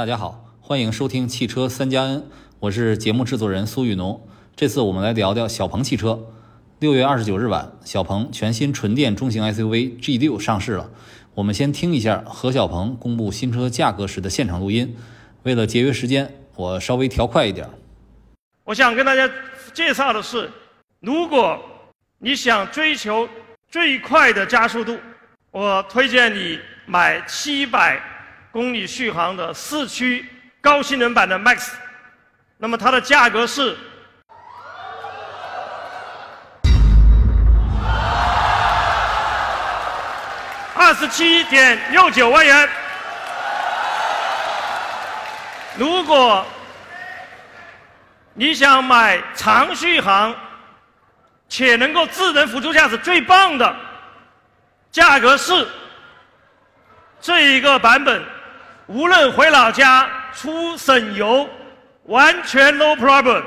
[0.00, 2.24] 大家好，欢迎收听汽车三加 N，
[2.58, 4.26] 我是节目制作人苏玉农。
[4.56, 6.18] 这次我们来聊聊小鹏汽车。
[6.78, 10.90] 六月二十九日晚，小鹏全新纯电中型 SUV G6 上市了。
[11.34, 14.96] 我们先听一下何小鹏公布新车价格时的现场录音。
[15.42, 17.68] 为了节约时间，我稍微调快一点。
[18.64, 19.30] 我想跟大家
[19.74, 20.50] 介绍的是，
[21.00, 21.58] 如果
[22.20, 23.28] 你想追求
[23.68, 24.96] 最快的加速度，
[25.50, 28.00] 我推荐你买七百。
[28.52, 30.26] 公里续航的四驱
[30.60, 31.70] 高性能版的 Max，
[32.58, 33.76] 那么它的价格是
[40.74, 42.68] 二十七点六九万元。
[45.76, 46.44] 如果
[48.34, 50.34] 你想买长续航
[51.48, 53.76] 且能够智能辅助驾驶最棒的，
[54.90, 55.68] 价格是
[57.20, 58.20] 这一个版本。
[58.92, 61.48] 无论回老家出省油，
[62.06, 63.40] 完全 no problem。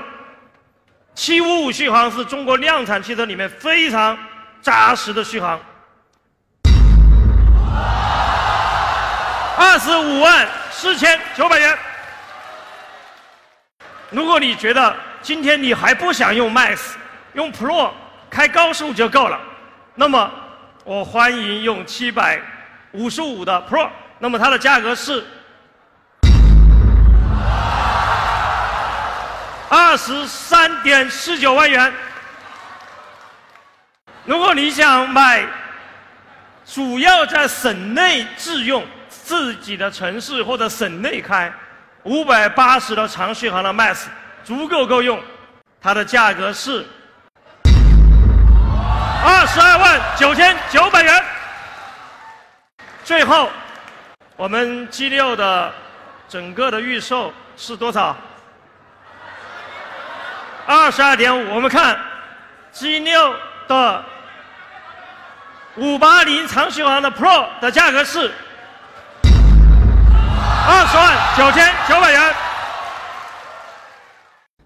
[1.14, 4.18] 七五五续航是中国量产汽车里面非常
[4.62, 5.60] 扎实的续航。
[9.58, 11.78] 二十五万四千九百元。
[14.12, 16.92] 如果你觉得今天你还不想用 Max，
[17.34, 17.92] 用 Pro
[18.30, 19.38] 开高速就够了，
[19.94, 20.32] 那么
[20.86, 22.40] 我欢迎用七百
[22.94, 23.90] 五十五的 Pro。
[24.24, 25.22] 那么它的价格是
[29.68, 31.94] 二十三点四九万元。
[34.24, 35.46] 如果你想买
[36.66, 41.52] 主要在省内自用、自己的城市或者省内开，
[42.04, 44.06] 五百八十的长续航的 Max
[44.46, 45.22] 足够够用，
[45.82, 46.88] 它的价格是
[49.22, 51.22] 二十二万九千九百元。
[53.04, 53.50] 最后。
[54.36, 55.72] 我们 G6 的
[56.28, 58.18] 整个的预售是多少？
[60.66, 61.54] 二十二点五。
[61.54, 61.96] 我们看
[62.74, 63.36] G6
[63.68, 64.04] 的
[65.78, 68.32] 五八零长续航的 Pro 的价格是
[69.24, 72.34] 二十万九千九百元。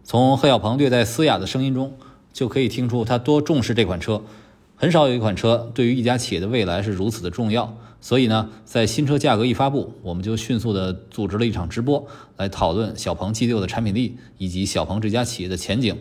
[0.02, 1.98] 从何小鹏略带嘶哑的声音中，
[2.32, 4.24] 就可以听出他多重视这款车。
[4.78, 15.98] 很少有一款车对于一家企业的未来是如此的重要，所以呢，在新车价格一发布，我们就迅速的组织了一场直播，来讨论小鹏 G6 的产品力以及小鹏这家企业的前景。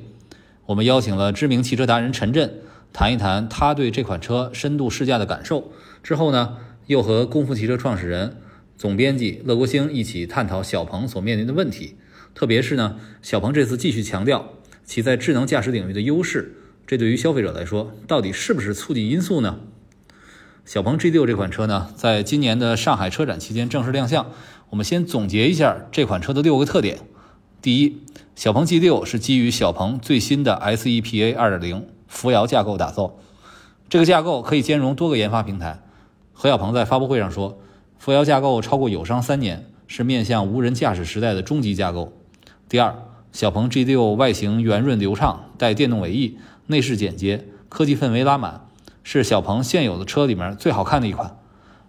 [0.66, 2.60] 我们邀请了知名汽车达人陈震，
[2.92, 5.70] 谈一谈他对这款车深度试驾的感受。
[6.02, 8.36] 之后呢，又和功夫汽车创始人、
[8.76, 11.94] 总编辑乐国兴一起探讨小鹏所面临的问题，
[12.34, 14.52] 特别是呢，小鹏这次继续强调
[14.84, 16.56] 其在智能驾驶领域的优势。
[16.86, 19.60] 这对于消费者来说，到底是不是促进因素呢？
[20.66, 24.26] 小鹏 G6 这款车呢，在今年的上海车展期间正式亮相。
[24.68, 26.98] 我们先总结一下这款车的六个特点。
[27.62, 28.02] 第一，
[28.34, 33.14] 小鹏 G6 是基于小鹏最新的 SEPA 2.0扶摇架构打造，
[33.88, 35.80] 这个架构可以兼容多个研发平台。
[36.32, 37.60] 何小鹏在发布会上说，
[38.00, 42.12] 扶摇架构超过友商三年，是面向无人驾驶时代的终极架构。
[42.68, 42.92] 第二，
[43.30, 46.38] 小鹏 G6 外形圆润流畅，带电动尾翼。
[46.66, 48.65] 内饰简洁，科技氛围拉满，
[49.08, 51.38] 是小鹏现有的车里面最好看的一款。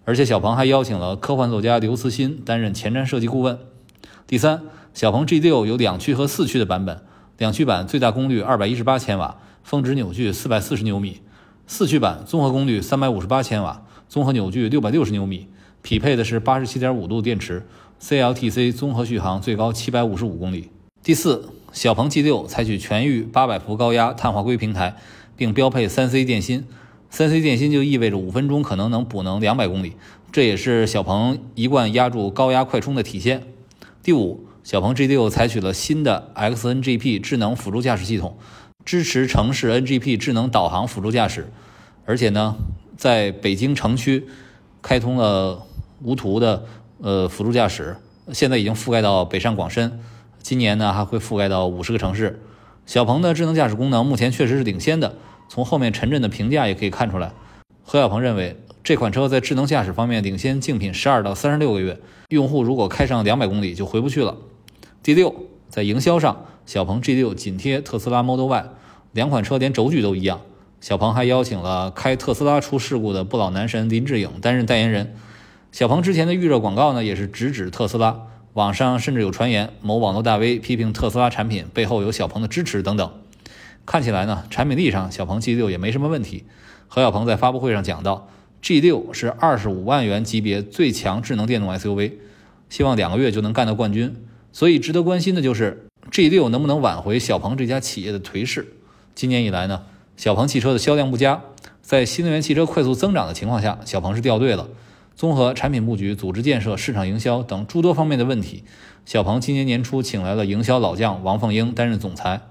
[0.05, 3.57] 而且小鹏还邀请了科幻作家刘慈欣担任前瞻设计顾问。
[4.27, 4.61] 第三，
[4.93, 7.01] 小鹏 G6 有两驱和四驱的版本，
[7.39, 11.21] 两驱版最大功率二百一十八千瓦，峰值扭矩四百四十牛米；
[11.65, 15.47] 四驱版综合功率三百五十八千瓦，综合扭矩六百六十牛米，
[15.81, 17.65] 匹配的是八十七点五度电池
[17.99, 20.69] ，CLTC 综合续航最高七百五十五公里。
[21.01, 21.49] 第四。
[21.73, 24.95] 小鹏 G6 采取全域八百伏高压碳化硅平台，
[25.35, 26.65] 并标配三 C 电芯。
[27.09, 29.93] 三 C 电芯就意味着五分钟可能能补能两百公里，
[30.31, 33.43] 这也是小鹏一贯压住高压快充的体现。
[34.03, 38.37] 第五，小鹏 G6 采取了新的 XNGP 智能辅助驾驶系统，
[38.85, 41.49] 支持城市 NGP 智能导航辅助驾驶，
[42.05, 42.55] 而且呢，
[42.97, 44.27] 在北京城区
[44.81, 45.65] 开通了
[46.03, 46.65] 无图的
[47.01, 47.95] 呃辅助驾驶，
[48.33, 49.99] 现在已经覆盖到北上广深。
[50.41, 52.41] 今年呢还会覆盖到五十个城市。
[52.85, 55.17] 小鹏的智能驾驶功能目前确实是领先的，
[55.49, 57.31] 从后面陈震的评价也可以看出来。
[57.83, 61.99] 何小鹏认为这款车在智能驾驶方面领先竞品十二到三十六个月，
[62.29, 64.37] 用户如果开上两百公里就回不去了。
[65.01, 65.33] 第六，
[65.69, 68.65] 在营销上，小鹏 G6 紧贴特斯拉 Model Y，
[69.13, 70.41] 两款车连轴距都一样。
[70.79, 75.15] 小鹏还邀请了开特斯拉出事故的不老男神林志颖担任代言人。
[75.71, 78.21] 小鹏之前的预热广告呢，也是直指特斯拉。
[78.53, 83.11] 网上甚至有传言，某网络大 V 批评特斯拉产品背后有小鹏的支持等等。
[83.87, 86.43] 看起来呢，产品力上小鹏 G6 也没什么问题。
[86.89, 88.27] 何小鹏在发布会上讲到
[88.61, 92.11] ，G6 是二十五万元级别最强智能电动 SUV，
[92.69, 94.13] 希望两个月就能干到冠军。
[94.51, 98.73] 所以值得关心的就是 G6 能不能挽回小鹏这家企业的颓势。
[99.15, 99.83] 今年以来呢，
[100.17, 101.41] 小鹏汽车的销量不佳，
[101.81, 104.67] 在新能源汽车快速增长的情况下，小鹏是掉队了。
[105.15, 108.65] 综合产品布局、组织建设、市场营销等诸多方面的问题，
[109.05, 112.41] 小鹏今年年初请来了营销老将王凤英担任总裁。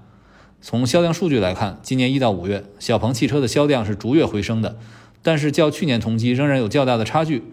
[0.61, 4.77] 从销量数据来看，今年一到五月，小鹏汽车的销量是逐月回升的，
[5.21, 7.43] 但是较去年同期仍然有较大的差距。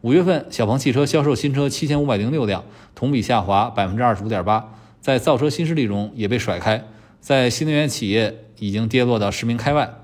[0.00, 2.64] 五月份，小鹏汽车销售新车七千五百零六辆，
[2.94, 6.84] 同比下滑百分之二十五点八，在造车新势力中也被甩开，
[7.20, 9.94] 在新能源企业已经跌落到十名开外。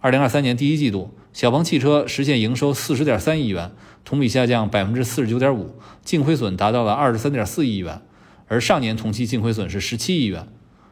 [0.00, 3.70] 二零二三年第一季度，小鹏汽车实现营收四十点三亿元。
[4.02, 8.00] 同比下降百分之四十九点五，净亏损达到了二十三点四亿元，
[8.48, 10.48] 而上年同期净亏损是十七亿元。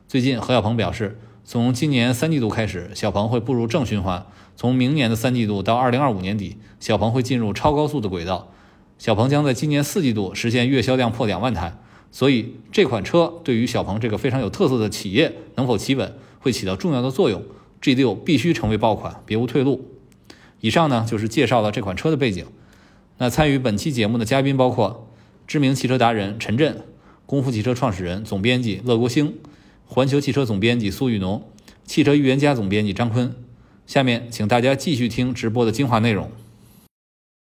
[0.09, 4.23] 最近，何小鹏表示，从今年三季度开始，小鹏会步入正循环；
[4.57, 8.51] 从明年的三季度到二零二五年底，小鹏会进入超高速的轨道。
[8.97, 11.77] 小鹏将在今年四季度实现月销量破两万台。
[12.11, 17.45] 所以，这款车对于小鹏这个非常有特色的企业能否企稳，会起到重要的作用。
[17.83, 19.91] G 六必须成为爆款，别无退路。
[20.63, 22.47] 以上呢，就是介绍了这款车的背景。
[23.19, 25.13] 那参与本期节目的嘉宾包括
[25.47, 26.81] 知名汽车达人陈震、
[27.27, 29.35] 功夫汽车创始人、总编辑乐国兴、
[29.91, 31.43] 环球汽车总编辑苏玉农、
[31.85, 33.35] 汽车预言家总编辑张坤。
[33.87, 36.31] 下面请大家继续听直播的精华内容。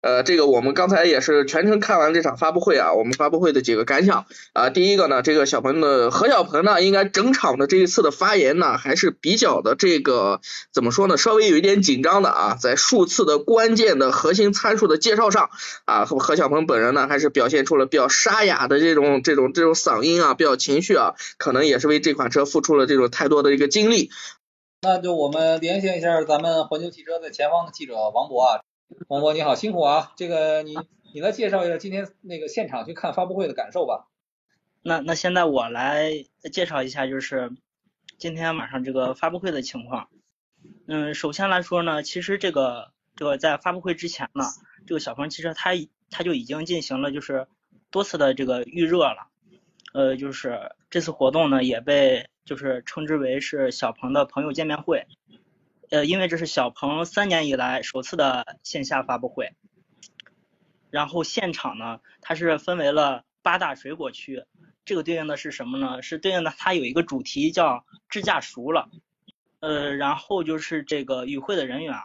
[0.03, 10.41] 呃，这个我们刚才也是全程看完这场发布会啊，我们发布会的几个感想啊，第一个呢，这个小鹏的何小鹏呢，应该整场的这一次的发言呢，还是比较的这个
[10.73, 15.51] 怎么说呢，稍微有一点紧张的啊，在数次的关键的核心参数的介绍上
[15.85, 24.11] 啊，何何小鹏本人呢，还是表现出了比较沙哑的这种这种这种嗓音啊，比较情绪啊，可能也是为这款车付出了这种太多的一个精力。
[24.83, 28.61] 那就我们连线一下咱们环球汽车的前方的记者王博啊。
[29.09, 30.13] 王博你好，辛苦啊！
[30.17, 30.77] 这个你
[31.15, 34.09] 你来介绍一下今天那个现场去看发布会的感受吧。
[34.83, 37.53] 那那现在我来介绍一下，就是
[38.19, 40.09] 今天晚上这个发布会的情况。
[40.87, 44.45] 嗯，首先来说呢，其实这个这个在发布会之前呢，
[44.87, 45.71] 这个小鹏汽车它
[46.11, 47.47] 它就已经进行了就是
[47.91, 49.29] 多次的这个预热了。
[49.95, 55.07] 呃，就是这次活动呢也被就是称之为是小鹏的朋友见面会。
[55.93, 59.53] 呃，因为这是小鹏三年以来首次的线下发布会，
[60.89, 64.43] 然后现场呢，它是分为了八大水果区，
[64.87, 66.01] 这个对应的是什么呢？
[66.01, 68.89] 是对应的它有一个主题叫智驾熟了，
[69.61, 72.03] 呃，然后就是这个与会的人员啊，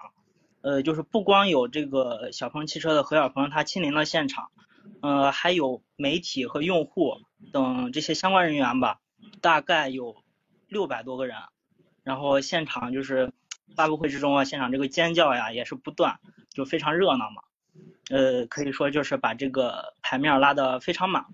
[0.59, 4.51] 呃，就是不光有这个小鹏汽车的何小鹏他亲临了现场，
[5.01, 7.21] 呃，还有媒体和用户
[7.53, 8.99] 等这些相关人员吧，
[9.39, 10.25] 大概有
[10.67, 11.37] 六百多个人，
[12.03, 13.31] 然后现场就是。
[13.75, 16.19] 发布会之中啊，现场这个尖叫呀也是不断，
[16.49, 17.43] 就非常热闹嘛。
[18.09, 21.25] 呃，可以说就是把这个牌面拉得非常满。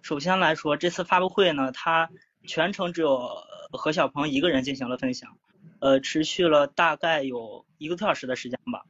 [0.00, 2.10] 首先来说，这次发布会呢，它
[2.46, 5.36] 全程只有何小鹏一个人进行了分享，
[5.80, 8.84] 呃，持续了大概有一个多小时的时间吧。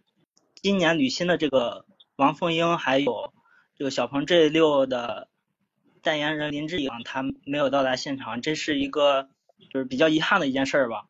[0.54, 1.86] 今年履新的这个
[2.16, 3.32] 王凤英还有
[3.76, 5.28] 这个小鹏 G6 的
[6.02, 9.28] 代言人林志颖，他没有到达现场，这是一个
[9.70, 11.06] 就是比较遗憾的一件事儿吧。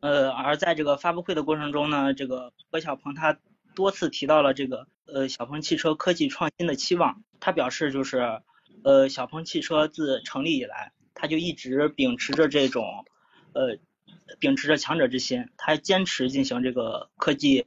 [0.00, 3.38] 呃，而在这个发布会的过程中呢，这个何小鹏他
[3.74, 7.22] 多次提到了这个呃小鹏汽车科技创新的期望。
[7.40, 8.40] 他表示就是，
[8.84, 13.04] 呃小鹏汽车自成立以来，他就一直秉持着这种，
[13.52, 13.76] 呃
[14.38, 17.66] 秉持着强者之心，他坚持进行这个科技，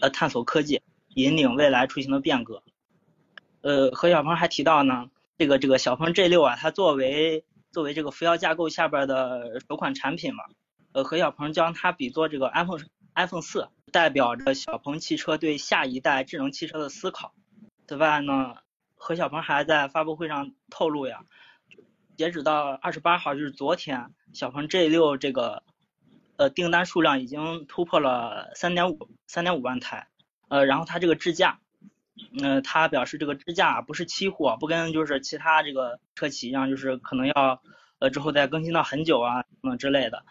[0.00, 0.82] 呃探索科技，
[1.14, 2.62] 引领未来出行的变革。
[3.62, 10.44] 呃何小鹏还提到呢，这个这个小鹏 G6 啊，它作为作为这个扶摇架构下边的首款产品嘛。
[10.92, 12.80] 呃，何小鹏将它比作这个 iPhone
[13.14, 17.32] iPhone 四，代表着小鹏汽车对下一代智能汽车的思考。
[17.86, 18.56] 此外呢，
[18.96, 21.24] 何小鹏还在发布会上透露呀，
[22.16, 25.62] 截止到二十八号，就是昨天，小鹏 G 六这个
[26.36, 30.08] 呃订单数量已经突破了三点五三点五万台。
[30.48, 31.60] 呃，然后它这个支架，
[32.40, 37.62] 嗯，他表示这个支架不是期货，不跟就是其他这个车企一样，就是可能要
[38.00, 40.24] 呃之后再更新到很久啊，嗯之类的。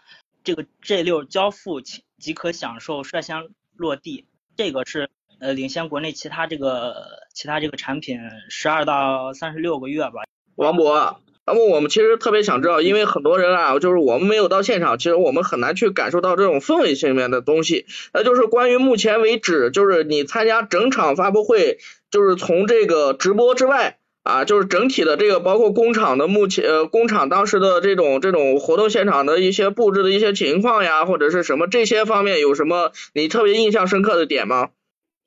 [0.43, 8.19] 这个 G 六交付即即可享受率先落地，这个是呃领先国内其他这个其他这个产品
[8.49, 10.23] 十二到三十六个月吧。
[10.55, 17.85] 王博，那么我们其实特别想知道，因为很多人啊，就是我们没有到现场，其实我们很难去感受到这种氛围性面的东西。
[18.13, 21.77] 那就是关于目前为止，就是你参加整场发布会，
[22.09, 23.98] 就是从这个直播之外。
[24.29, 34.69] 啊，就是整体的这个，包括工厂的目前，呃，工厂当时的这种这种活动现场的一些布置的一些情况呀，或者是什么这些方面，有什么你特别印象深刻的点吗？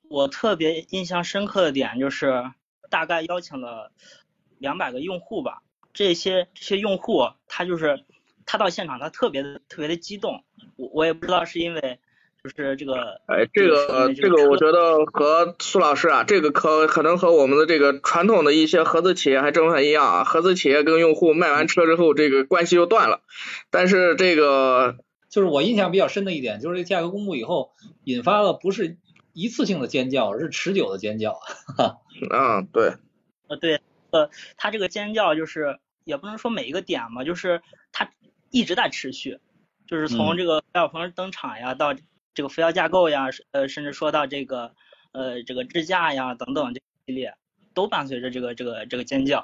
[0.09, 2.43] 我特别印象深刻的点就是，
[2.89, 3.91] 大概邀请了
[4.57, 5.61] 两百个用户吧。
[5.93, 8.03] 这些这些用户，他就是
[8.45, 10.43] 他到现场，他特别的特别的激动。
[10.75, 11.99] 我我也不知道是因为
[12.43, 20.23] 就是这个，哎，这个这个，我觉得和苏老师啊，这个可可能和我们的这个传统的一些合资企业还真不太一样啊。
[20.25, 23.21] 合资企业跟用户卖完车之后，这个关系就断了。
[23.69, 24.97] 但是这个
[25.29, 27.71] 就是我印象比较深的一点，就是这价格公布以后，
[28.03, 28.97] 引发了不是
[29.31, 31.39] 一次性的尖叫，而是持久的尖叫。
[32.29, 32.95] 啊，对，
[33.47, 33.79] 呃，对，
[34.11, 37.61] 呃，他这个尖叫就是也不能说每一个点嘛，就是
[37.93, 38.11] 他
[38.51, 39.39] 一直在持续，
[39.87, 41.95] 就是从这个何小鹏登场呀，到
[42.33, 44.73] 这个扶摇架构呀，呃，甚至说到这个
[45.11, 47.35] 呃这个支架呀等等这系列，
[47.73, 49.43] 都伴随着这个这个这个尖叫。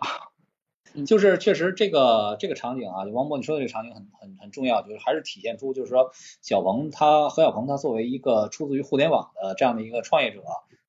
[1.05, 10.41] 就是确实这个这个场景啊，就王博你说的这个场景很很很重要，就是还是体现出就是说小鹏他何小鹏他作为一个出自于互联网的这样的一个创业者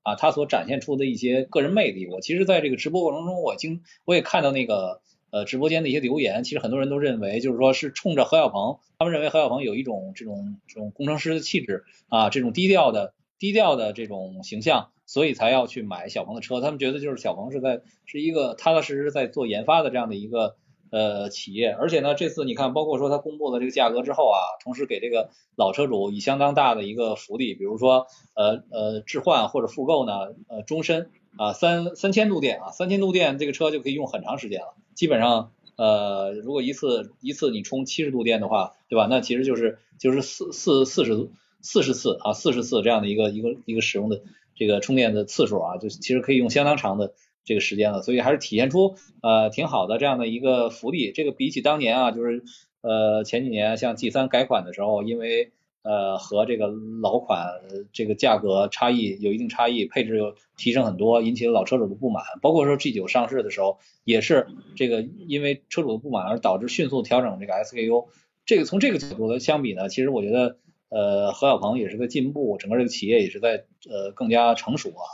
[0.02, 2.06] 啊，他所展现出的一些个人魅力。
[2.06, 14.90] 我其实在这个直播过程中，我经我也看到那个呃直播间的一些留言，其实很多人都认为就是说是冲着何小鹏，他们认为何小鹏有一种这种这种工程师的气质啊，这种低调的低调的这种形象。
[15.06, 20.54] 所以才要去买小鹏的车，他们觉得就是小鹏是在是一个踏踏实实在做研发的这样的一个
[20.92, 28.06] 呃企业，而且呢，这次你看，包括说它公布了这个价格之后啊，同时给这个老车主以相当大的一个福利，比如说
[28.36, 30.12] 呃呃置换或者复购呢，
[30.46, 39.06] 呃终身啊三三千度电啊，三千度电这个车就可以用很长时间了，基本上呃如果一次一次你充七十度电的话，对吧？
[39.08, 41.30] 那其实就是就是四四四十
[41.62, 44.20] 四十次啊四十次这样的一个一个一个使用的。
[44.56, 47.14] 这个充电的次数啊，就其实可以用相当长的
[47.44, 51.12] 这个时间了，所以还是体现出呃挺好的这样的一个福利。
[51.12, 52.44] 这个比起当年啊，就是
[52.82, 55.50] 呃前几年像 G 三改款的时候，因为
[55.82, 56.68] 呃和这个
[57.02, 57.46] 老款
[57.92, 62.24] 这个价格差异有一定差异，配置又提升很多，引起了老车主的不满。
[62.42, 64.46] 包括说 G 九上市的时候，也是
[64.76, 68.08] 这个因为车主的不满而导致迅速调整这个 SKU。
[68.44, 70.58] 这个从这个角度来相比呢，其实我觉得。
[70.92, 75.06] 呃，何小鹏也是在进步，整个这个企业也是在呃更加成熟啊。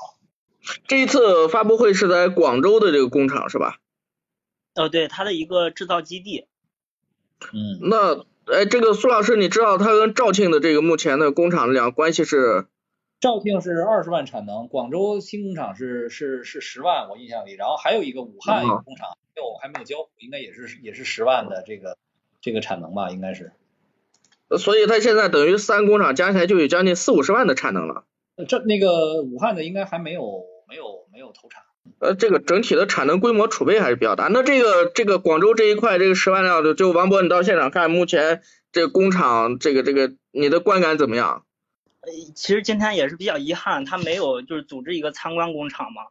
[0.86, 3.78] 这一次发布会是在广州的这个工厂是吧？
[4.74, 6.46] 哦，对，它的一个制造基地。
[7.52, 7.78] 嗯。
[7.82, 12.66] 那哎，这个苏老师，你知道他跟肇庆的这个目前的工厂两个关系是？
[13.18, 21.96] 肇庆是二十万产能，广州新工厂是是是十万，我印象里，然后还有一个武汉一个工厂，没有还没有交付，应该也是也是十万的这个
[22.40, 23.52] 这个产能吧，应该是。
[24.58, 28.04] 所以他现在等于三工厂加起来就有将近四五十万的产能了。
[28.46, 31.64] 这那个武汉的应该还没有没有没有投产。
[31.98, 34.28] 呃，这个整体的产能规模储备还是比较大。
[34.28, 41.44] 那这个这个广州这一块这个十万辆的，就王博你到现场看，目前这个工厂这个这个你的观感怎么样？
[42.00, 46.02] 呃，其实今天也是比较遗憾，他没有就是组织一个参观工厂嘛。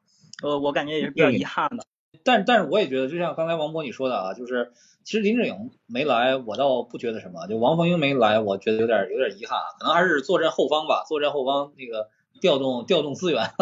[0.43, 1.85] 呃，我感觉也是比较遗憾的。
[2.23, 4.71] 但但是我也觉得，就像刚才王博你说的啊，就是。
[5.05, 7.45] 其实林志颖没来，我倒不觉得什么。
[7.45, 12.09] 就王凤英没来，我觉得有点有点遗憾，可能还是坐镇后方吧，坐镇后方那个
[12.45, 13.55] 调动调动资源，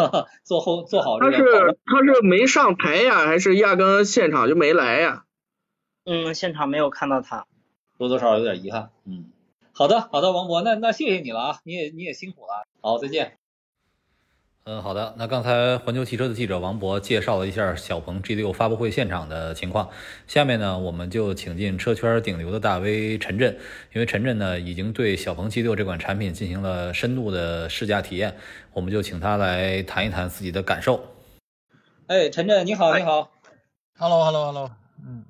[0.44, 1.32] 做后做好这个。
[1.32, 5.24] 他是他是没上台呀，还是压根现场就没来呀？
[6.04, 7.46] 嗯，现场没有看到他，
[7.96, 8.90] 多多少少有点遗憾。
[9.06, 9.30] 嗯，
[9.72, 13.38] 好的好的，王博，那那谢谢你了啊，你也你也辛苦了，好，再见。
[14.66, 15.14] 嗯，好的。
[15.18, 19.90] 那刚才环球汽车的记者王博介绍了一下小鹏 G6 发布会现场的情况。
[20.26, 23.52] 下面呢，我们就请进车圈顶流的大 V 陈震，
[23.92, 28.34] 因为陈震呢已经对小鹏 G6 这款产品进行了深度的试驾体验，
[28.72, 30.98] 我们就请他来谈一谈自己的感受。
[32.06, 33.32] 哎，陈震，你好，你好。
[33.98, 34.70] Hello，Hello，Hello。
[34.98, 35.26] 嗯，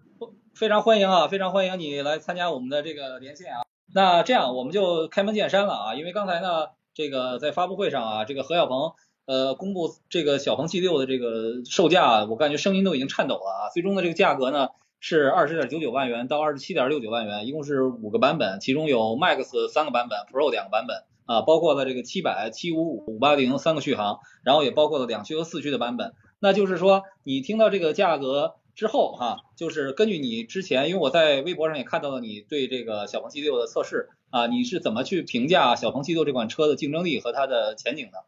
[0.55, 3.63] 非常欢迎啊，非常欢迎你来参加我们的这个连线啊。
[3.93, 8.93] 那这样我们就开门见山了啊，因为刚才呢，这个在发布会上啊，这个何小鹏。
[9.27, 13.73] 呃，公布这个小鹏 G6 的这个售价，我感觉声音都已经颤抖了啊！
[13.73, 14.69] 最终的这个价格呢
[15.01, 26.13] 是二十点九九万元到二十七点六九万元，一共是五个版本，其中有 Max 三个版本，Pro 两个版本啊，包括了这个七百、七五五、五八零三个续航，然后也包括了两驱和四驱的版本。
[26.39, 38.25] 那就是说，你听到这个价格之后哈，就是根据你之前，因为我在微博上也看到了你对这个小鹏 G6 的测试啊，你是怎么去评价小鹏 G6 这款车的竞争力和它的前景的？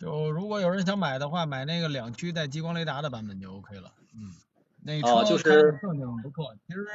[0.00, 3.92] 就如果有人想买的话，买那个两驱带激光雷达的版本就 OK 了。
[4.14, 4.32] 嗯，
[4.82, 6.54] 那车开着正经不错。
[6.66, 6.86] 其实，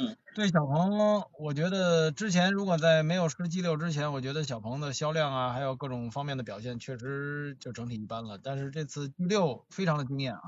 [0.00, 8.40] 嗯，对小鹏，我觉得之前如果在没有试 G 六之前，我觉得小鹏的销量啊，还有各种方面的表现，确实就整体一般了。
[8.42, 10.40] 但是这次 G 六非常的惊艳啊！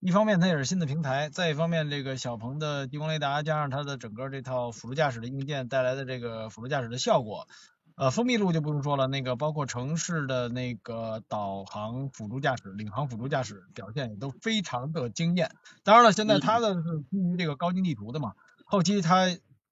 [0.00, 7.46] 一方面它也是新的平台，再一方面这个小鹏的激光雷达加上它的整个这套辅助驾驶的硬件带来的这个辅助驾驶的效果。
[7.96, 15.50] 呃，封闭路就不用说了，那个包括城市的那个导航辅助驾驶、领航辅助驾驶表现也都非常的惊艳。
[15.84, 18.32] 当然了，现在它的是基于这个高精地图的嘛，
[18.64, 19.26] 后期它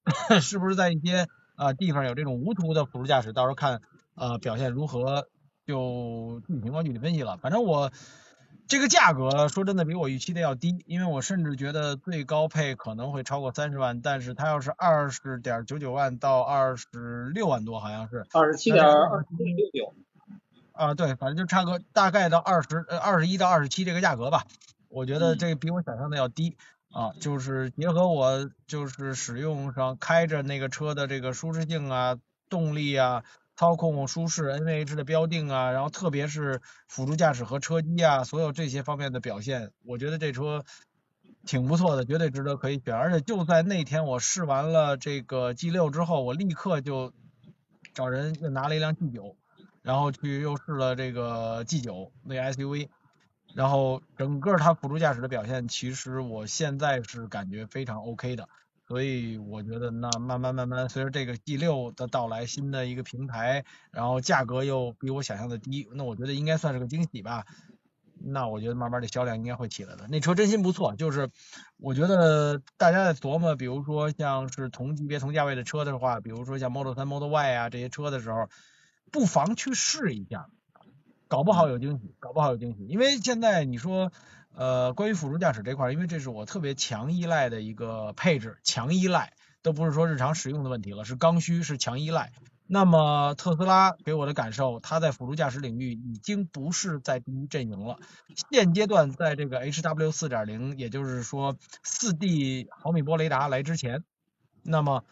[0.41, 3.81] 是不是在一些呃地方有这种无图的辅助驾驶，到时候看
[4.15, 5.27] 呃表现如何，
[5.65, 7.37] 就具体情况具体分析了。
[7.37, 7.91] 反正我。
[8.71, 19.93] 这个价格说真的比我预期的要低，因为我甚至觉得最高配可能会超过三十万，但是它要是二十点九九万到二十六万多，好像是二十七点二十六九
[20.71, 24.45] 啊，对，反正就差个大概到二十呃二十一到二十七这个价格吧，
[24.87, 26.55] 我觉得这个比我想象的要低
[26.93, 33.25] 啊，就是结合我就是使用上开着那个车的这个舒适性啊，动力啊。
[33.55, 40.63] 操控舒适，NVH 的标定啊，然后特别是辅助驾驶和车机啊，所有这些方面的表现，我觉得这车
[41.45, 42.95] 挺不错的，绝对值得可以选。
[42.95, 47.13] 而且就在那天我试完了这个 G 六之后，我立刻就
[47.93, 49.35] 找人又拿了一辆 G 九，
[49.83, 52.89] 然后去又试了这个 G 九那 SUV，
[53.53, 58.47] 然后整个它辅助驾驶的表现，其实我现在是感觉非常 OK 的。
[58.91, 67.45] 所以我觉得，那慢慢慢慢，随着这个 G 六的到来，新的一个平台，然后价格又比我想象的低，那我觉得应该算是个惊喜吧。
[68.21, 70.07] 那我觉得慢慢的销量应该会起来的。
[70.09, 71.29] 那车真心不错，就是
[71.77, 78.49] 我觉得大家在琢磨，比如说像是同级别同价位的车的话，比如说像 Model 3、Model Y 啊这些车的时候，
[79.09, 80.47] 不妨去试一下，
[81.29, 82.85] 搞不好有惊喜，搞不好有惊喜。
[82.87, 84.11] 因为现在你说。
[84.53, 92.31] 呃，关于辅助驾驶这块，因为这是我特别强依赖的一个配置，强依赖都不是说日常使用的问题了，是刚需，是强依赖。
[92.67, 97.97] 那么特斯拉给我的感受，它在辅助驾驶领域已经不是在第一阵营了。
[98.49, 104.03] 现阶段在这个 HW 四点零，也就是说四 D 毫米波雷达来之前，
[104.63, 105.03] 那么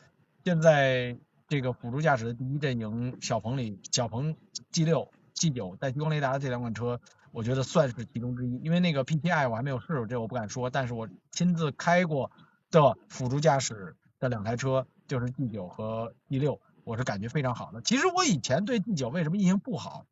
[0.45, 1.17] 现在
[1.49, 4.37] 这个辅助驾驶的第一阵营，小鹏里小鹏
[4.71, 7.01] G 六、G 九带激光雷达的这两款车。
[7.31, 10.69] 我觉得算是其中之一，因为那个 PTI 我还没有试，这我不敢说。
[10.69, 12.31] 但是我亲自开过
[12.71, 17.81] 的辅助驾驶的两台车就是 G9 和 G6，我是感觉非常好的。
[17.81, 20.05] 其实我以前对 G9 为什么印象不好，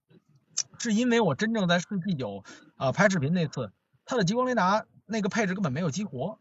[0.79, 2.43] 是因为我真正在试 G9
[2.75, 3.71] 啊拍视频那次，
[4.05, 6.39] 它的激光雷达那个配置根本没有激活，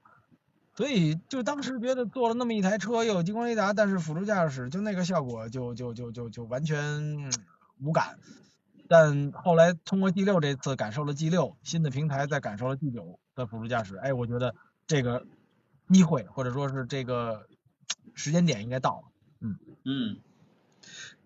[0.74, 7.30] 所以就当时觉得做了那么一台车又有激光雷达，但是辅助驾驶就那个效果就就就就就完全
[7.82, 8.18] 无感。
[8.88, 14.54] 但后来通过 G 六这次感受了 G 六新的平台，再感受了 G 九的辅助驾驶，哎，我觉得
[14.86, 15.26] 这个
[15.88, 17.46] 机会或者说是这个
[18.14, 19.02] 时间点应该到了。
[19.40, 20.16] 嗯嗯，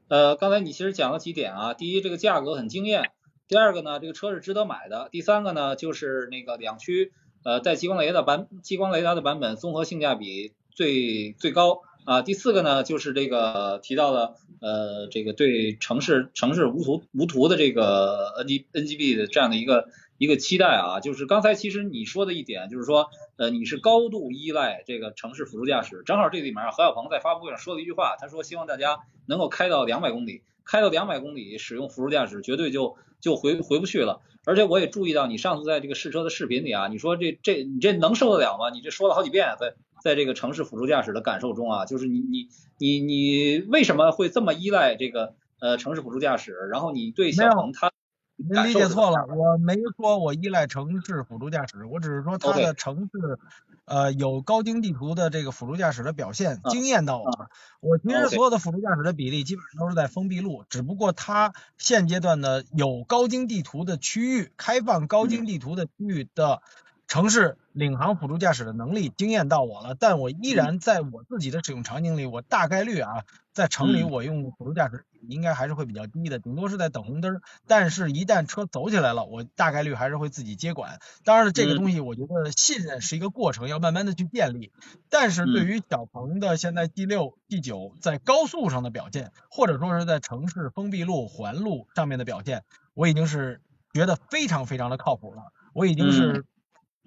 [0.08, 3.04] 呃，刚才你其实讲了几点啊，第一，这个价格很惊艳；
[3.46, 7.12] 第二个呢，这个车是值得买的；第三个呢，就是那个两驱
[7.44, 11.82] 呃带激光雷的版激光雷达的版本综合性价比最最高。
[12.04, 34.20] 啊，第四个呢，就是这个提到了，呃，这个对城市城市无图无图的这个 N G N G B 的这样的一个一个期待啊，就是刚才其实你说的一点，就是说，呃，你是高度依赖这个城市辅助驾驶，正好这里面何小鹏在发布会上说了一句话，他说希望大家能够开到两百公里，开到两百公里使用辅助驾驶，绝对就就回回不去了。
[34.46, 38.70] 而且我也注意到你上次在这个试车的视频里啊，你说这这你这能受得了吗？
[38.70, 39.74] 你这说了好几遍在。
[40.02, 46.52] 在这个城市辅助驾驶的感受中啊，就是你你你你为什么会这么依赖这个呃城市辅助驾驶？
[46.70, 47.92] 然后你对小鹏它，
[48.36, 53.38] 您理解错了，我没说我依赖城市辅助驾驶，我只是说它的城市
[53.84, 57.48] 呃有高精地图的这个辅助驾驶的表现惊艳到我。
[57.80, 66.62] 我其实所有的辅助驾驶的比例基本上都是在封闭路，只不过它现阶段的有高精地图的区域，开放高精地图的区域的。
[67.10, 77.40] 城市领航辅助驾驶的能力惊艳到我了，但我依然在我自己的使用场景里，我大概率啊，在城里我用辅助驾驶应该还是会比较低的，顶多是在等红灯。
[77.66, 81.00] 但是，一旦车走起来了，我大概率还是会自己接管。
[81.24, 84.70] 当然了，这个东西我觉得信任是一个过程，要慢慢的去建立。
[85.08, 92.62] 但是对于小鹏的现在 G 六、G 九在高速上的表现，或者说是在城市封闭路、环路上面的表现，
[92.94, 93.60] 我已经是
[93.92, 95.42] 觉得非常非常的靠谱了。
[95.72, 96.44] 我已经是。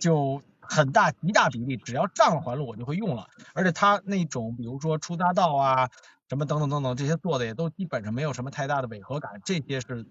[0.04, 5.90] 就很大极大比例，只要上了环路我就会用了，而且它那种比如说出匝道啊，
[6.28, 10.06] 什么等等等等这些做的也都基本上没有什么太大的违和感，这些是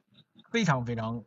[0.51, 1.25] 非常非常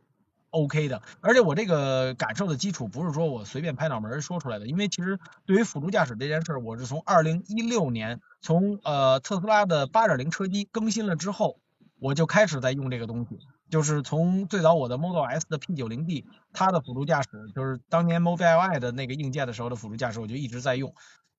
[0.50, 1.00] OK 的。
[1.20, 11.60] 而且我这个感受的基础不是说我随便拍脑门说出来的，因为其实对于辅助驾驶这件事，我是从二零一六年从呃特斯拉的八点零车机更新了之后，
[12.00, 13.38] 我就开始在用这个东西。
[13.70, 20.94] 就是从最早我的 Model S 的 P90D，它的辅助驾驶就是当年 Mobileye 的那个硬件的时候的辅助驾驶，我就一直在用。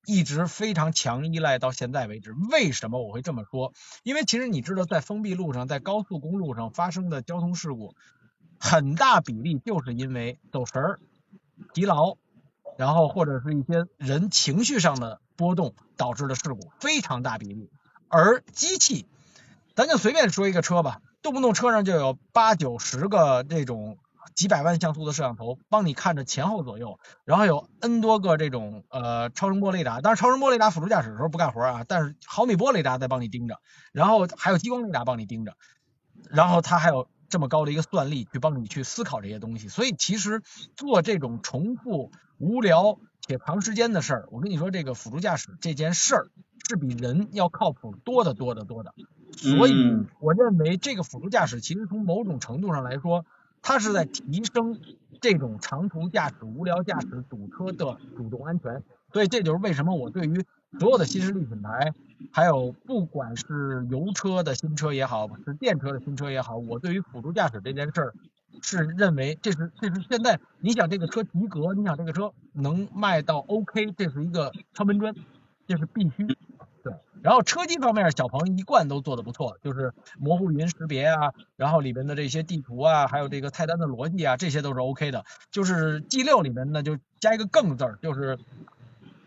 [0.05, 2.33] 一直非常强依赖到现在为止。
[2.49, 3.73] 为什么我会这么说？
[4.03, 7.93] 因为其实你知道，在封闭路上，在高速公路上发生的交通事故，
[8.57, 10.99] 很大比例就是因为走神儿、
[11.73, 12.15] 疲劳，
[12.77, 17.69] 然后或者是一些人情绪上的波动导致的事故，非常大比例。
[18.07, 19.05] 而机器，
[19.75, 23.97] 咱就随便说一个车吧，动不动车上就有八九十个这种。
[24.35, 33.59] 几百万像素的摄像头帮你看着前后左右，然后有 N 多个这种呃超声波雷达，当然超声波雷达辅助驾驶的时候不干活啊，但是毫米波雷达在帮你盯着，
[33.93, 35.55] 然后还有激光雷达帮你盯着，
[36.29, 40.43] 然后它还有这么高的一个算力去帮你去思考这些东西，所以其实
[40.75, 46.27] 做这种重复无聊且长时间的事儿，我跟你说这个辅助驾驶这件事儿
[46.67, 48.93] 是比人要靠谱多得多得多的，
[49.37, 53.25] 所以我认为这个辅助驾驶其实从某种程度上来说。
[53.59, 54.79] 它是在提升
[55.19, 60.45] 这种长途驾驶、无聊驾驶、堵车的主动安全，所以这就是为什么我对于
[60.79, 61.91] 所有的新势力品牌，
[62.31, 68.13] 还有不管是油车的新车也好，是电车的新车也好，我对于辅助驾驶这件事儿
[68.61, 75.13] 是认为这是这是现在你想这个车及格，你想这个车能卖到 OK，这是一个敲门砖，
[75.65, 76.37] 这是必须。
[77.23, 85.25] 然后车机方面，小鹏一贯都做得不错，就是模糊语音识别啊，然后里面的这些地图啊，还有这个菜单的逻辑啊，这些都是 OK 的。
[85.51, 88.37] 就是 G 六里面呢，就加一个更字儿，就是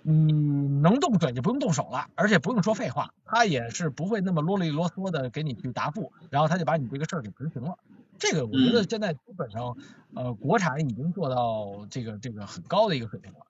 [0.03, 0.33] 你
[0.81, 7.77] 能动嘴就不用动手了，而且不用说废话，它也是不会那么啰里啰嗦的给你去答复，然后他就把你这个事儿给执行了。
[8.19, 9.77] 这个我觉得现在基本上，
[10.15, 13.41] 呃，国产已经做到这个这个很高的一个水平了。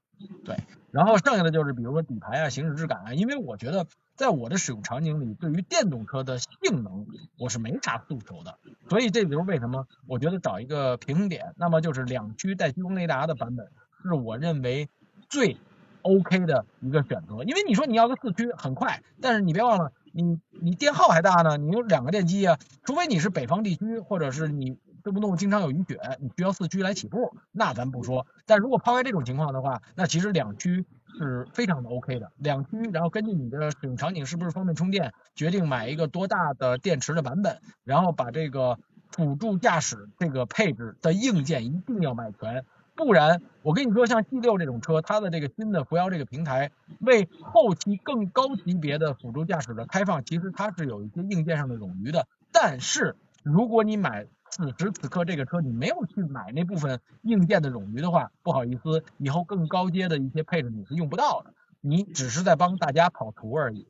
[0.44, 0.57] 对，
[0.90, 3.87] 然后剩下的就是比如说底盘啊、行驶质感啊，因为我觉得。
[4.21, 6.51] 在我的使用场景里，对于电动车的性
[6.85, 7.07] 能，
[7.39, 8.59] 我是没啥诉求的，
[8.91, 13.71] 所以这就是为什么我觉得找一个平衡点，那么就是两驱带激光雷达的版本，
[14.03, 14.91] 是我认为
[15.31, 15.57] 最
[16.03, 17.45] OK 的一个选择。
[17.45, 28.27] 因为你说你要个四驱很快，但是你别忘了，你你电耗还大呢，你有两个电机啊，除非你是北方地区，或者是你动不动经常有雨雪，你需要四驱来起步，那咱不说。
[28.45, 30.85] 但如果抛开这种情况的话，那其实两驱。
[31.18, 38.79] 是非常的 OK 的，两驱，然后根据你的使用场景是不是方便充电，决定买一个多大的电池的版本，然后把这个
[39.11, 46.70] 辅助驾驶这个配置的硬件一定要买全，不然我跟你说，像 G 六这种车，它的这个新的扶摇这个平台，
[47.01, 54.27] 为后期更高级别的辅助驾驶的开放，其实它是有一些硬件上的冗余的，但是如果你买。
[54.51, 63.87] 此时此刻，这个车你没有去买那部分硬件的冗余的话，不好意思，以后更高阶的一些配置你是用不到的，你只是在帮大家跑图而已，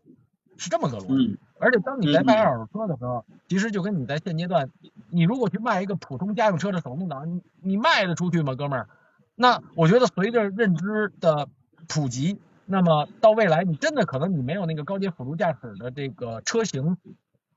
[0.56, 1.38] 是这么个逻辑。
[1.58, 4.70] 而且当你在卖二手车的时候，其实就跟你在现阶段，
[5.08, 8.88] 你如果去卖一个普通家用车的手动挡，你你卖得出去吗，哥们儿？
[9.34, 11.48] 那我觉得随着认知的
[11.88, 16.96] 普及，那么到未来你真的可能你没有那个高阶辅助驾驶的这个车型。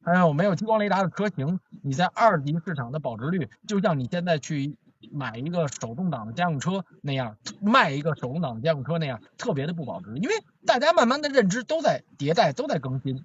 [0.04, 1.60] 还有没有激光雷达的车型？
[1.82, 4.76] 你在二级市场的保值率，就像你现在去
[5.12, 10.16] 买一个手动挡的家用车那样，卖一个手动挡的家用车那样，特别的不保值。
[10.18, 10.36] 因为
[10.66, 13.18] 大家慢慢的认知都在迭代，都在更新，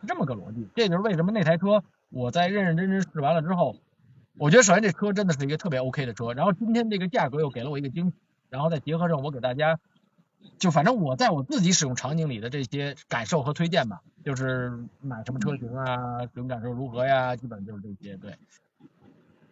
[0.00, 0.68] 是这么个逻辑。
[0.74, 3.76] 这就是为什么那台车我在认认真真试完了之后，
[4.38, 8.16] 我觉得首先这车真的是一个特别 OK 的车，然后今天这个价格又给了我一个惊喜，
[8.50, 9.78] 然后再结合上我给大家。
[10.58, 18.16] 就反正我在我自己使用场景里的这些感受和推荐吧，就是买什么车型啊，使用感受如何呀，基本就是这些。
[18.16, 18.32] 对，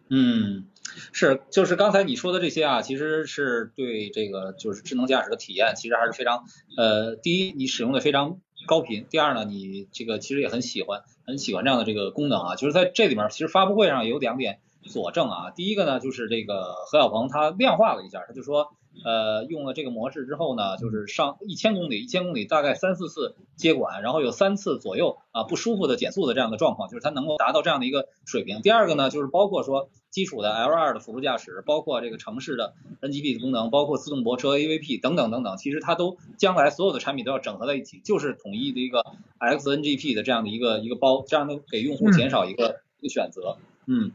[0.09, 0.65] 嗯，
[1.13, 6.43] 是，就是刚才你说的这些啊，其实是对这个就是智能驾驶的体验，其实还是非常
[6.75, 12.55] 呃，第一你使用的非常高频，第二呢你这个其实也很喜欢，很喜欢这样的这个功能啊。
[12.55, 15.51] 就是在这里面，其实发布会上有两点佐证啊。
[15.51, 18.75] 第一个呢，就是这个何小鹏他量化了一下，他就说。
[19.03, 28.61] 呃，用了这个模式之后呢，就是上一千公里，一千公里大概三四次接管，然后有三次左右啊不舒服的减速的这样的状况，就是它能够达到这样的一个水平。
[28.61, 39.05] 第二个呢，就是包括说基础的 L2 的辅助驾驶，包括这个城市的 NGP 的功能，包括自动泊车 AVP 等等等等，其实它都将来所有的产品都要整合在一起，就是统一的一个
[39.39, 44.11] XNGP 的这样的一个一个包，这样能给用户减少一个一个选择，嗯。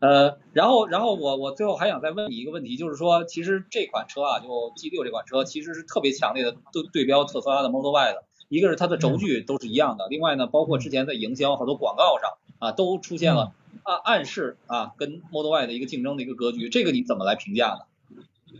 [0.00, 12.30] 呃，然后，然后我我最后还想再问你一个问题，就是说，其实这款车啊，就 G 六这款车，其实是特别强烈的对对标特斯拉的 Model Y 的，一个是它的轴距都是一样的，另外呢，包括之前在营销好多广告上
[12.60, 17.80] 啊，都出现了暗暗示啊，跟 Model Y 的一个竞争的一个格局，这个你怎么来评价呢？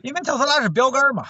[0.02, 1.26] 因为特斯拉是标杆嘛，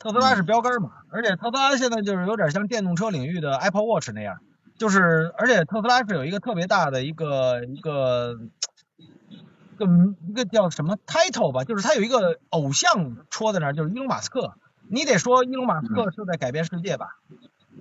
[0.00, 4.38] 特斯拉是标杆嘛，而且特斯拉现在就是有点像电动车领域的 Apple Watch 那样，
[4.76, 8.36] 就是而且特斯拉是有一个特别大的一个一个。
[9.76, 9.86] 个
[10.28, 14.54] 一个叫什么 title 吧，就是他有一个偶像戳在那儿，就是伊隆马斯克。
[14.88, 17.16] 你得说伊隆马斯克是在改变世界吧？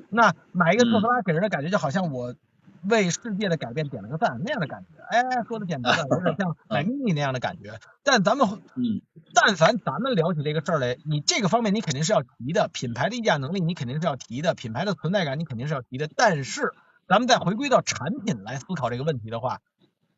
[0.10, 2.34] 那买一个特斯拉给人的感觉就好像我
[2.84, 5.04] 为世界的改变点了个赞那样的感觉。
[5.10, 7.80] 哎，说的简单了，有点像 买 mini 那样的感觉。
[8.04, 9.02] 但咱们，嗯，
[9.34, 16.10] 但凡咱们聊起这个事儿来，你这个方面你肯定是要提的，品牌的溢价能力你肯定是要提的，品牌的存在感你肯定是要提的。
[16.16, 16.72] 但是
[17.08, 19.60] 咱们再回归到产品来思考这个问题的话，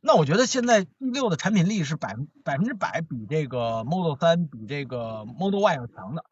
[0.05, 6.25] 那我觉得现在 G 六的产品力是百百分之百比这个 Model 三比这个 Model Y 要强的。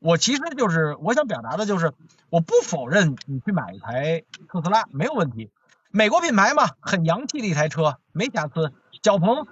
[0.00, 1.92] 我其实就是我想表达的就是，
[2.30, 5.52] 我不否认你去买一台特斯拉没有问题，
[5.92, 8.72] 美国品牌嘛，很洋气的一台车，没瑕疵。
[9.04, 9.46] 小鹏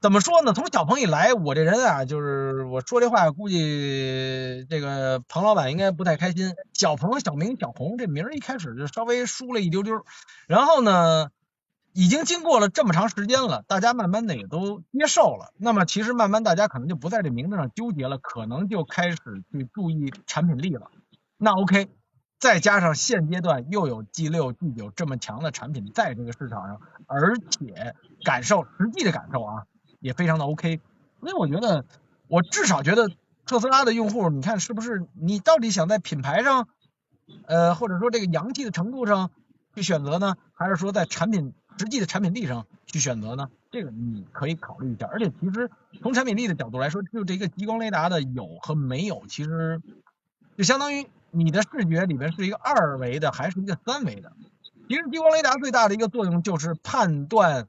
[0.00, 0.52] 怎么说呢？
[0.52, 6.56] 从小鹏以来，我这人啊，就是我说这话，估计这个彭老板应该不太开心。
[6.74, 10.04] 小鹏、小明、小红这名儿一开始就稍微输了一丢丢，
[10.48, 11.30] 然后呢？
[11.96, 15.54] 已经经过了这么长时间了，大家慢慢的也都接受了。
[15.56, 19.16] 那么其实慢慢大家可能就不在这名字上纠结了，可能就开始
[19.50, 20.90] 去注意产品力了。
[21.38, 21.88] 那 OK，
[22.38, 27.94] 再加上现阶段又有 G 六、G 九这么强的产品在这个市场上，而且
[28.26, 29.64] 感受实际的感受啊
[29.98, 30.78] 也非常的 OK。
[31.20, 31.86] 所以我觉得，
[32.28, 33.08] 我至少觉得
[33.46, 36.68] 特斯拉的用户，你看是不是你到底想在品牌上，
[37.46, 39.30] 呃或者说这个洋气的程度上
[39.74, 41.54] 去选择呢，还是说在产品？
[41.78, 45.06] 实际的产品力上去选择呢，这个你可以考虑一下。
[45.06, 45.70] 而且其实
[46.02, 49.80] 从产品力的角度来说，就这一个激光雷达的有和没有，其实
[50.56, 54.32] 就相当于你的视觉里面是一个二维的还是一个三维的。
[54.88, 57.68] 其实激光雷达最大的一个作用就是判断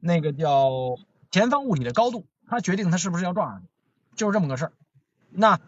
[0.00, 0.96] 那个叫
[1.30, 3.66] 前方物体的高度，它决定它是不是要撞上去，
[4.16, 4.72] 就是这么个事儿。
[5.30, 5.60] 那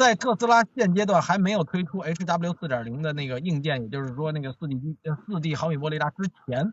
[0.00, 6.72] 在特斯拉现阶段还没有推出 H W 四点零的那个硬件，也就是说那个四 D 机四 D 毫米波雷达之前，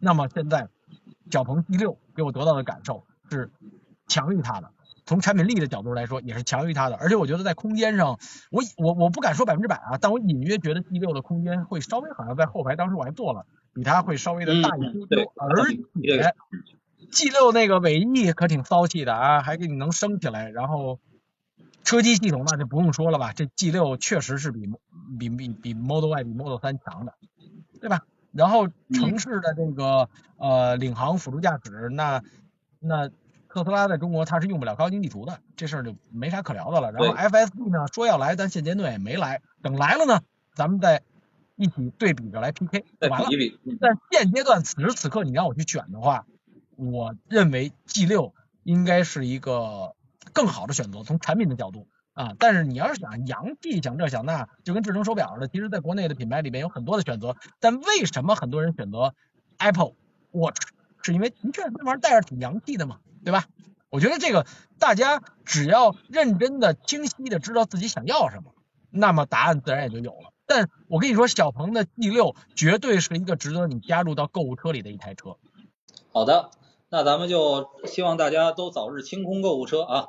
[0.00, 0.70] 那么现在
[1.30, 3.50] 小鹏 G 六给我得到的感受是
[4.08, 4.70] 强于它的，
[5.04, 8.18] 从产品力的角度来说也是强于它的，而且我觉得在空间上，
[8.50, 16.34] 我我我不敢说百分之百啊，但我隐约觉得 G 六的空间会稍微好像在后排，当时我还坐了，比它会稍微的大一丢丢，而且
[17.10, 20.98] G 六那个尾翼可挺骚气的啊，还给你能升起来，然后。
[21.84, 24.68] 车机系统那就不用说了吧，这 G 六确实是比
[25.18, 27.14] 比比比 Model Y 比 Model 三强的，
[27.80, 28.02] 对吧？
[28.32, 32.22] 然后城市的这个呃领航辅助驾驶，那
[32.78, 33.08] 那
[33.48, 36.92] 特斯拉在中国它是用不了高精地图的，这事儿就没啥可聊的了。
[36.92, 40.20] 然后 FSD 呢说要来，但现阶段也没来，等来了呢，
[40.54, 41.02] 咱们再
[41.56, 43.28] 一起对比着来 PK，完了。
[43.80, 46.24] 但现阶段此时此刻你让我去选的话，
[46.76, 49.94] 我认为 G 六应该是一个。
[50.32, 59.14] 更好的选择，从产品的角度啊，但是你要是想洋气，想这想那，就跟智能手表似的，其实在国内的品牌里面有很多的选择，但为什么很多人选择
[59.58, 59.92] Apple
[60.30, 60.68] Watch？
[61.02, 63.46] 是因为的确那玩意儿戴着挺洋气的嘛，对吧？
[63.90, 64.46] 我觉得这个
[64.78, 68.54] 大家只要认真的、清晰的知道自己想要什么，
[68.90, 70.32] 那么答案自然也就有了。
[70.46, 75.36] 但我跟你说，小鹏的 G 六绝对是一个值得你加入到购物车里的一台车。
[76.12, 76.50] 好的，
[76.88, 80.06] 那咱们就希望大家都早日清空购物车啊！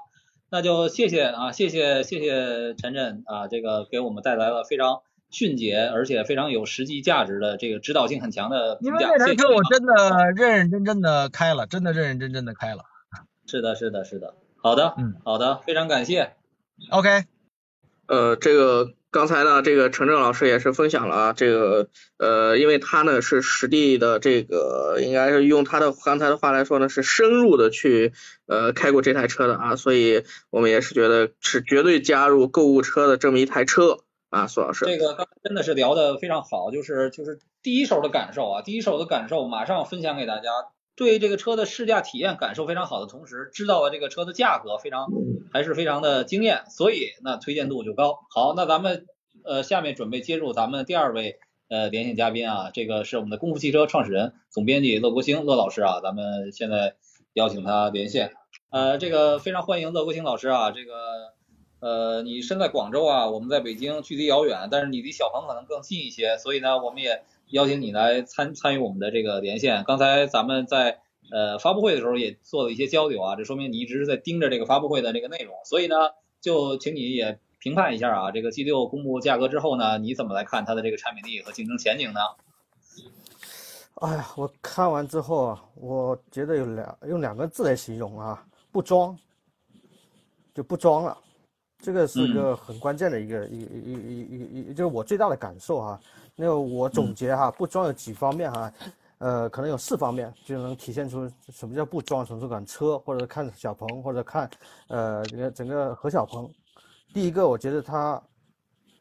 [0.54, 9.08] 那就谢谢啊，谢谢谢谢陈晨啊，这个给我们带来了非常迅捷而且非常有实际价值的这个指导性很强的评价。
[9.08, 12.84] 因为这台车我真的认认真真的开了，真的认认真真的开了。
[13.48, 14.36] 是的，是的，是的。
[14.58, 16.34] 好的，嗯，好的，非常感谢。
[16.92, 17.24] OK，
[18.06, 18.94] 呃，这个。
[19.13, 28.12] 刚才呢，这个陈正老师也是分享了啊，这个呃，因为他呢是实地的，这个应该是用他的刚才的话来说呢，是深入的去
[28.47, 33.99] 呃开过这台车的啊，所以我们也是觉得是绝对加入购物车的这么一台车
[34.32, 34.86] 啊，苏老师。
[34.86, 40.49] 这个真的是聊的非常好，就是就是第一手的感受啊，第一手的感受马上分享给大家。
[40.95, 45.08] 对这个车的试驾体验感受非常好的同时，知道了这个车的价格非常
[45.51, 48.19] 还是非常的惊艳，所以那推荐度就高。
[48.29, 49.08] 好，那咱们
[49.43, 56.95] 呃下面准备接入咱们第二位呃连线嘉宾啊，这个是我们的功夫汽车创始人、总编辑乐国兴乐老师啊，咱们现在
[57.34, 58.34] 邀请他连线。
[58.69, 61.34] 呃，这个非常欢迎乐国兴老师啊，这个
[61.79, 67.23] 呃你身在广州啊，我们在北京，距离遥远，但是你离小鹏可能更近一些，所以呢，我们也。
[67.54, 69.84] 邀请你来参参与我们的这个连线。
[69.84, 75.54] 刚才咱们在呃发布会的时候也做了一些交流啊，这说明你一直是在盯着这个发布会的这个内容。
[75.63, 75.96] 所以呢，
[76.42, 82.20] 就请你也评判一下啊，这个 G 六公布价格之后呢，你怎么来看它的这个产品力和竞争前景呢？
[84.02, 89.16] 哎呀，我看完之后啊，我觉得有两用两个字来形容啊，不装，
[90.56, 91.16] 就不装了。
[91.80, 96.00] 这个是个很关键的一个一一一一一，就是我最大的感受哈。
[96.36, 98.74] 那个我总结哈，不装有几方面哈，
[99.19, 104.50] 呃，可能有四方面就能体现出什么叫不装成这款车，或者看小鹏，或者看
[104.88, 106.52] 呃这个整个何小鹏，
[107.13, 108.22] 第一个，我觉得他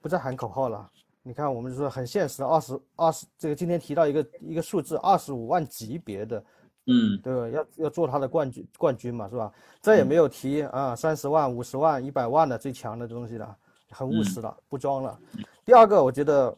[0.01, 0.89] 不再喊口号了。
[1.25, 6.45] 你看，我们说很现实，二十二十，这个今天提到一个一个数字，二十五万级别的，
[6.87, 7.49] 嗯，对吧？
[7.49, 9.53] 要要做他的冠军冠军嘛，是吧？
[9.81, 13.57] 再也没有提啊三十万、五十万、一百万的最强的东西了，
[13.91, 15.17] 很务实了，不装了。
[15.65, 16.53] 第二个，我觉得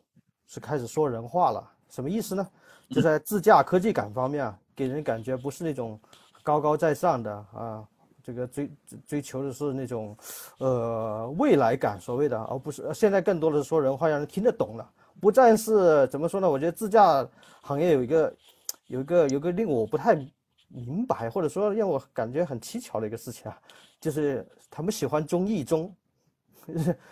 [0.54, 2.48] 是开始说人话了，什么意思呢？
[2.88, 5.98] 就在自驾科技感方面啊，给人感觉不是那种
[6.44, 7.84] 高高在上的啊。
[8.22, 8.70] 这个追
[9.04, 10.16] 追求的是那种，
[10.58, 14.90] 呃，未来感，所谓的，而不是现在更多的是说人话，让人听得懂了。
[15.20, 16.48] 不再是怎么说呢？
[16.48, 17.28] 我觉得自驾
[17.62, 18.34] 行业有一个，
[18.86, 20.14] 有一个，有个令我不太
[20.68, 23.58] 明白，或者说让我感觉很蹊跷的一个事情啊，
[24.00, 25.92] 就是他们喜欢中意中。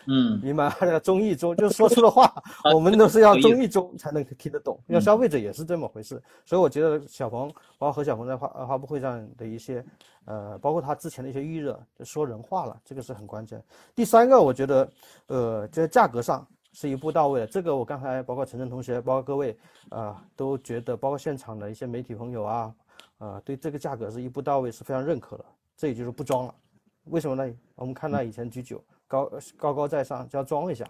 [0.07, 2.33] 嗯， 明白那个中意中，就是说出的话，
[2.75, 4.79] 我们都是要中意中才能听得懂。
[4.89, 9.85] 要消费者也是这么回事，所以我觉得小鹏，包括何小鹏在发发布会上的一些，
[10.25, 13.63] 呃，包括他之前的一些预热，就说人话了，这个是很关键。
[13.95, 14.91] 第三个，我觉得，
[15.27, 17.47] 呃，在价格上是一步到位的。
[17.47, 19.57] 这个我刚才包括陈晨同学，包括各位
[19.91, 22.75] 啊，都觉得，包括现场的一些媒体朋友啊，
[23.19, 25.45] 啊，对这个价格是一步到位，是非常认可的。
[25.77, 26.55] 这也就是不装了。
[27.07, 27.53] 为什么呢？
[27.75, 28.83] 我们看到以前 G 九。
[29.13, 30.89] 高高高在上就要装一下，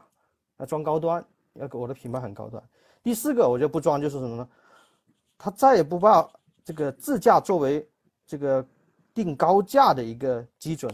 [0.59, 2.63] 要装高端，要我的品牌很高端。
[3.03, 4.49] 第四个，我觉得不装就是什么呢？
[5.37, 6.31] 他再也不把
[6.65, 7.85] 这个自驾作为
[8.25, 8.65] 这个
[9.13, 10.89] 定高价的一个基准，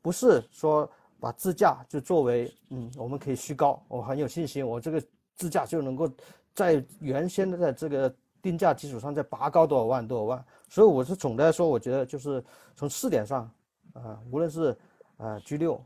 [0.00, 5.02] 不是说把自驾就作为嗯，我们可以虚高，我很有信心，我这个
[5.34, 6.10] 自驾就能够
[6.54, 10.42] 在原先的在这个定价基础上再拔高多少万多少万。
[10.70, 12.42] 所以我是总的来说，我觉得就是
[12.74, 13.50] 从试点上
[13.92, 14.74] 啊，无论是
[15.18, 15.78] 啊 G 六。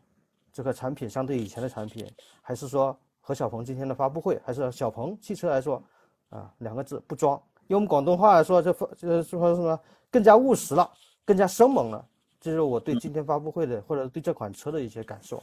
[0.52, 2.06] 这个产品相对以前的产品，
[2.42, 5.82] 还是说和小鹏今天的发布会，还是小鹏汽车来说，
[6.28, 7.40] 啊，两个字不装。
[7.68, 9.78] 用我们广东话来说，这发就是说什么
[10.10, 10.90] 更加务实了，
[11.24, 12.04] 更加生猛了。
[12.38, 15.42] 这是我对今天发布会的，或者对这款车的一些感受。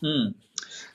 [0.00, 0.34] 嗯，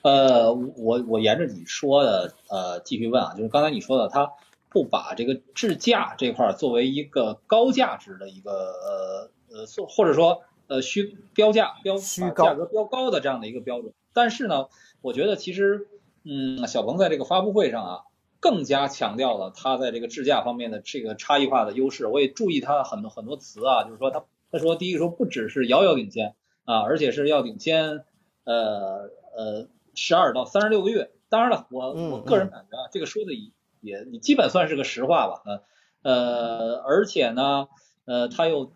[0.02, 4.32] 呃，我我沿着你说的，呃，继续问啊，就是刚才你说的，他
[4.68, 10.42] 不把这个智驾这块作为一个高价值的一个呃呃，或者说。
[10.72, 14.68] 呃，虚标价标虚高价格标高的这样的一个标准，但是呢，
[15.02, 15.86] 我觉得其实，
[16.24, 18.00] 嗯，小鹏在这个发布会上啊，
[18.40, 22.06] 更加强调了他在这个智驾方面的这个差异化的优势。
[22.06, 28.06] 我也注意他很多很多词啊，就是说他他说第一个说不只是遥遥领先啊，而且是要领先
[28.44, 31.10] 呃呃十二到三十六个月。
[31.28, 33.50] 当然了，我我个人感觉啊，这个说的也
[33.82, 37.68] 也你基本算是个实话吧，呃呃，而且呢，
[38.06, 38.72] 呃他又。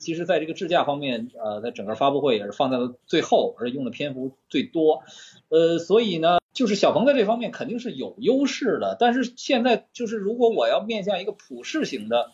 [0.00, 5.02] 其实，在这个智驾方面，呃，在整个发布会也是放在了最后，而且用的篇幅最多，
[5.50, 8.96] 呃，所以呢，就是小鹏在这方面肯定是有优势的。
[8.98, 12.30] 但是现在就是，如果我要面向一个普适型的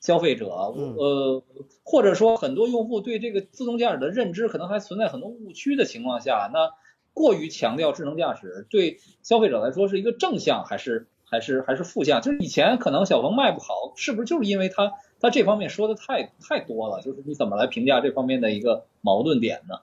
[0.00, 1.42] 消费者，呃，
[1.82, 6.70] 或者说很多用户对这个自动驾驶的认知可能还存在很多误区的情况下，那
[7.12, 12.22] 过于强调智能驾驶对消费者来说是一个正向还是还是还是负向？
[12.22, 14.92] 就是以前可能小鹏卖不好，是不是就是因为它？
[15.20, 19.74] 他这方面说的太太多了，就是你怎么来评价这方面的一个矛盾点呢？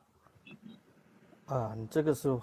[1.45, 2.39] 啊，你这个是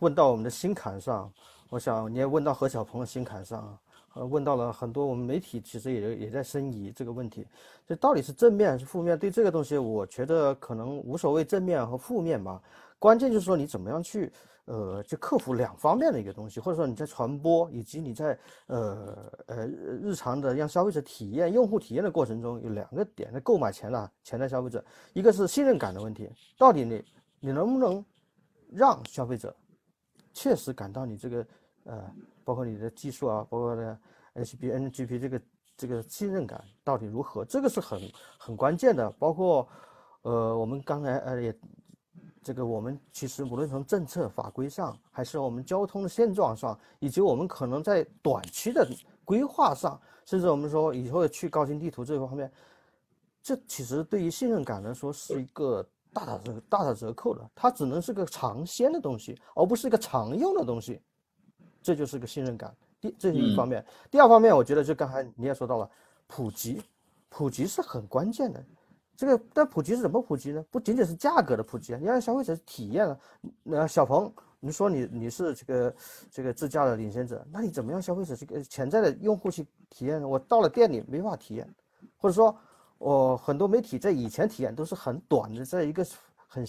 [0.00, 1.32] 问到我们的心坎上，
[1.68, 3.78] 我想你也问到何小鹏的心坎上，
[4.14, 7.46] 呃，问到了很多我们媒体其实也也在申疑这个问题，
[7.86, 9.18] 这到底是正面还是负面？
[9.18, 12.62] 对这个东西，我觉得可能无所谓正面和负面吧，
[12.98, 14.30] 关键就是说你怎么样去。
[14.70, 27.04] 呃，就克服两方面的一个东西，或者说你在传播以及你在呃呃日常的让消费者体验、用户体验的过程中，有两个点在购买前呢，潜在消费者，一个是信任感的问题，到底你
[27.40, 28.04] 你能不能
[28.70, 29.52] 让消费者
[30.32, 31.46] 确实感到你这个
[31.82, 33.98] 呃，包括你的技术啊，包括呢
[34.34, 35.42] HB、NGP 这个
[35.76, 37.44] 这个信任感到底如何？
[37.44, 38.00] 这个是很
[38.38, 39.68] 很关键的，包括
[40.22, 41.52] 呃，我们刚才呃也。
[42.42, 48.88] 这个我们其实无论从政策法规上，还是我们交通的现状上，以及我们可能在短期的
[49.24, 52.50] 规划上，甚至我们说以后去高精地图这方面，
[53.42, 57.50] 这其实对于信任感来说是一个大打折大打折扣的。
[57.54, 61.02] 它只能是个尝鲜的东西，而不是一个常用的东西。
[61.82, 62.74] 这就是个信任感。
[63.00, 63.84] 第这是一方面。
[64.10, 65.90] 第二方面，我觉得就刚才你也说到了，
[66.26, 66.82] 普及，
[67.28, 68.64] 普及是很关键的。
[69.20, 70.64] 这个但普及是怎么普及呢？
[70.70, 73.20] 不仅仅是价格的普及，你让消费者体验了。
[73.62, 75.94] 那小鹏，你说你你是这个
[76.30, 80.26] 这个自驾的领先者，那你怎么样消费者这个潜在的用户去体验呢？
[80.26, 81.68] 我到了店里没法体验，
[82.16, 82.58] 或者说，
[82.96, 86.02] 我很多媒体在以前体验都是很短的，在一个
[86.48, 86.64] 很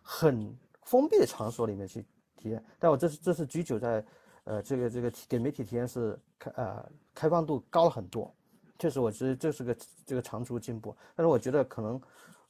[0.00, 2.00] 很封闭的场所里面去
[2.38, 2.64] 体验。
[2.78, 4.02] 但我这是这是 G 九在
[4.44, 8.34] 呃这个这个给媒体体验是开呃开放度高了很多。
[8.82, 12.00] 确实，我觉得这是个这个长足进步，但是我觉得可能，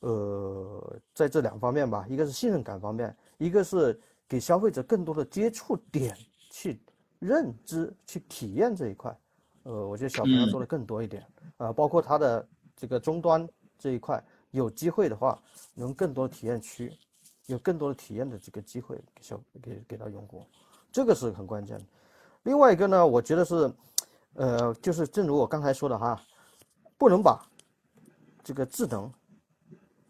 [0.00, 6.16] 呃，在这两方面吧，一个是信任感方面，一个是给消费者更多的接触点
[6.50, 6.80] 去
[7.18, 9.14] 认知、去体验这一块。
[9.64, 11.22] 呃，我觉得小鹏要做的更多一点
[11.58, 13.46] 啊，包括它的这个终端
[13.78, 15.38] 这一块，有机会的话，
[15.74, 16.90] 能更多的体验区，
[17.44, 20.46] 有更多的体验的这个机会给小给给到用户，
[20.90, 21.84] 这个是很关键的。
[22.44, 23.70] 另外一个呢，我觉得是，
[24.34, 26.20] 呃，就是正如我刚才说的哈，
[26.96, 27.44] 不能把
[28.42, 29.12] 这个智能。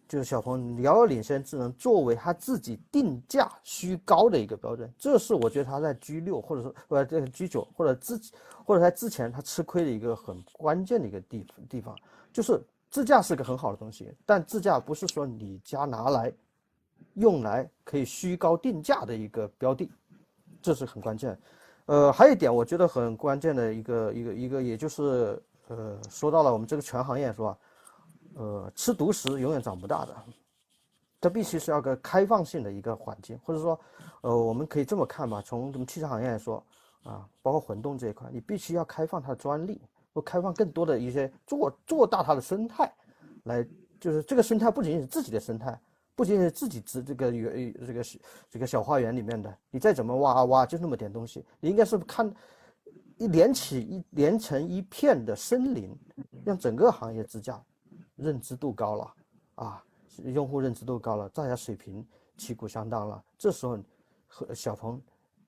[0.09, 8.21] 就是小鹏遥遥领先智能作为它自己定价虚高的一个标准，这是我觉得它在 G 六或者说呃这个 G 九或者之
[8.63, 11.97] 或者在之前他吃亏的一个很关键的一个地地方，
[12.31, 16.31] 就是自驾是个很好的东西，但自驾不是说你家拿来
[17.15, 19.91] 用来可以虚高定价的一个标的，
[20.61, 21.41] 这是很关键。
[21.87, 27.59] 呃，还有一点我觉得很关键的一个一个一个，也就是呃说到了我们这个全行业是吧？
[28.35, 30.17] 呃，吃独食永远长不大的，
[31.21, 33.79] 它必须是要个开放性的一个环境，或者说，
[34.23, 36.65] 呃，我们可以这么看吧，从我们汽车行业来说，
[37.03, 39.83] 啊，包括混动这一块，你必须要开放它的专利，
[40.15, 42.91] 或开放更多的一些做做大它的生态，
[43.43, 43.63] 来，
[44.01, 45.79] 就是这个生态不仅仅是自己的生态，
[46.15, 48.05] 不仅仅是自己植这个园这个
[48.51, 52.33] 这个小花园里面的，你再怎么挖啊挖，就那么点东西，你应该是看
[53.19, 55.95] 一连起一连成一片的森林，
[56.45, 57.63] 让整个行业支架。
[58.17, 59.15] 认知度高了，
[59.57, 59.85] 啊，
[60.23, 62.07] 用户认知度高了，大家水平
[62.37, 63.77] 旗鼓相当了，这时候
[64.29, 65.01] 和小鹏，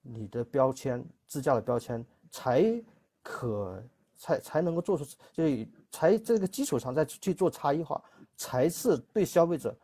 [0.02, 2.82] 你的标签支架的标签才
[3.22, 3.80] 可
[4.16, 5.44] 才才能够做出，就
[5.92, 8.02] 才这个基础上再去做差异化，
[8.34, 9.76] 才是对消费者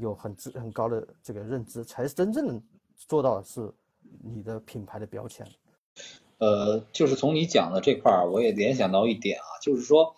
[0.00, 2.62] 有很知很高的这个认知，才是真正
[2.96, 3.72] 做到是
[4.22, 5.46] 你的品牌的标签。
[6.38, 10.14] 呃，就是从你讲的这块儿，我也联想到一点啊，就是说。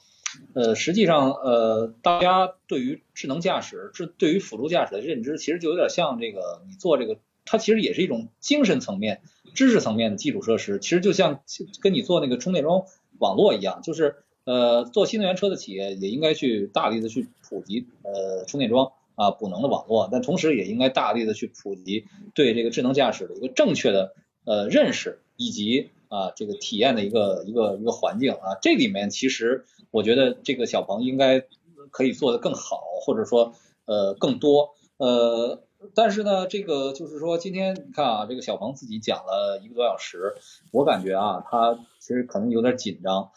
[0.53, 7.17] 呃，实际上，呃，大家对于智能驾驶、智对于辅助驾驶的认知，其实就有点像这个，你做这个，
[7.47, 9.23] 它其实也是一种精神层面、
[9.55, 10.81] 知识层面的基础设施。
[10.81, 11.41] 其实就像
[11.81, 12.85] 跟你做那个充电桩
[13.19, 24.15] 网络一样，就是呃，做新能源车的企业也应该去大力的去普及呃充电桩啊补能的网络，但同时也应该大力的去普及对这个智能驾驶的一个正确的
[24.47, 25.91] 呃认识以及。
[26.11, 31.45] 啊，这个体验的一个一个一个环境啊，这里面其实我觉得这个小鹏应该
[31.91, 33.53] 可以做得更好，或者说
[33.85, 35.61] 呃更多呃，
[35.95, 40.35] 但是呢，这个就是说今天你看啊，这个小鹏自己讲了一个多小时，
[40.73, 43.31] 我感觉啊，他其实可能有点紧张，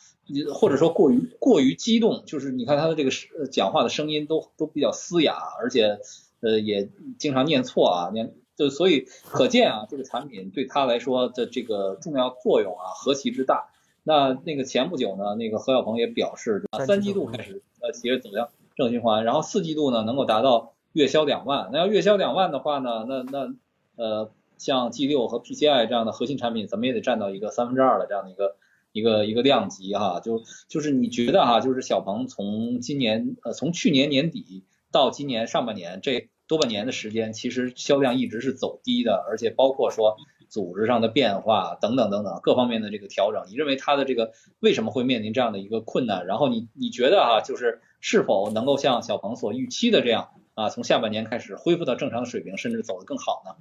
[0.54, 3.12] 或者说过于过于激动，就是你看他的这个
[3.52, 6.00] 讲话的声音都都比较嘶哑，而且
[6.42, 6.90] 呃也
[7.20, 8.34] 经常念错啊念。
[8.58, 13.70] 就所以可见啊，这个产品对他来说的这个重要作用啊，何其之大。
[14.04, 21.70] 那那个前不久呢，那个何小鹏也表示，三季度开始呃企业走向正循环，然后四季度呢能够达到月销两万。
[21.72, 23.54] 那要月销两万的话呢，那那
[23.96, 28.56] 呃像 G 六和 PCI 这样的核心产品，怎么也得占到一个三分之二的这样的一个
[28.92, 30.20] 一个一个量级哈。
[30.20, 36.30] 就就是你觉得哈，就是小鹏从今年呃从去年年底到今年上半年这。
[36.48, 40.18] 多半年的时间，其实销量一直是走低的，而且包括说
[40.50, 43.46] 组织上的变化等等等等各方面的这个调整。
[43.48, 46.26] 你认为它的这个为什么会面临这样的一个困难？
[46.26, 50.32] 然后你你觉得哈，就是是否能够像小鹏所预期的这样
[50.62, 53.52] 啊，从下半年开始恢复到正常水平，甚至走得更好呢？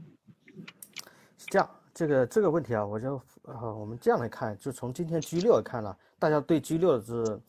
[1.39, 7.41] 是这样，这个这个问题啊，我就啊，我们这样来看，就从今天 G 六看了，大家对 G 六是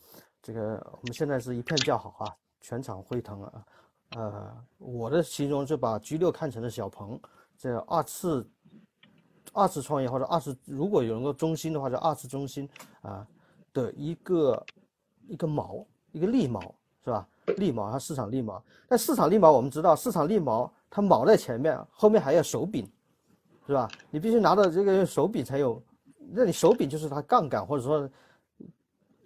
[0.41, 3.65] 这个，我们现在是一片叫好啊，全场沸腾啊。
[4.15, 7.19] 呃，我的形容是把 G 六看成了小鹏，
[7.57, 8.49] 这二次
[9.51, 12.69] 二次创业或者二次，如果有人个中心的话，叫二次中心
[13.01, 13.27] 啊
[13.73, 14.65] 的一个
[15.27, 16.61] 一个锚，一个利锚
[17.03, 17.27] 是吧？
[17.57, 18.61] 利毛，它市场利毛。
[18.87, 22.89] 但市场利毛，我们知道市场利毛，它毛在前面，后面还要手柄，
[23.65, 23.89] 是吧？
[24.09, 25.81] 你必须拿到这个手柄才有，
[26.31, 28.09] 那你手柄就是它杠杆，或者说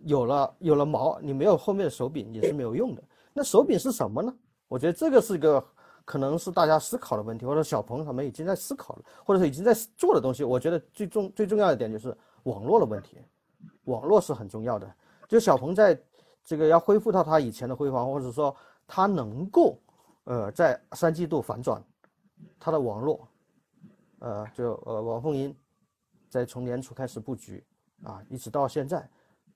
[0.04, 3.04] 有了有了毛，你没有后面的手柄也是没有用的。
[3.34, 4.34] 那手柄是什么呢？
[4.68, 5.64] 我觉得这个是一个
[6.04, 10.44] 可能是大家思考的问题，或者小鹏他们已经在思考了，或者是已经在做的东西。
[10.44, 13.18] 我觉得最重最重要一点就是网络的问题，
[13.86, 14.88] 网络是很重要的。
[15.28, 16.00] 就小鹏在
[16.46, 18.56] 这个要恢复到它以前的辉煌，或者说
[18.88, 19.78] 它能够
[20.26, 21.84] 呃在三季度反转，
[22.60, 23.28] 它的网络，
[24.20, 25.54] 呃就呃王凤英
[26.30, 27.64] 在从年初开始布局
[28.04, 29.10] 啊，一直到现在，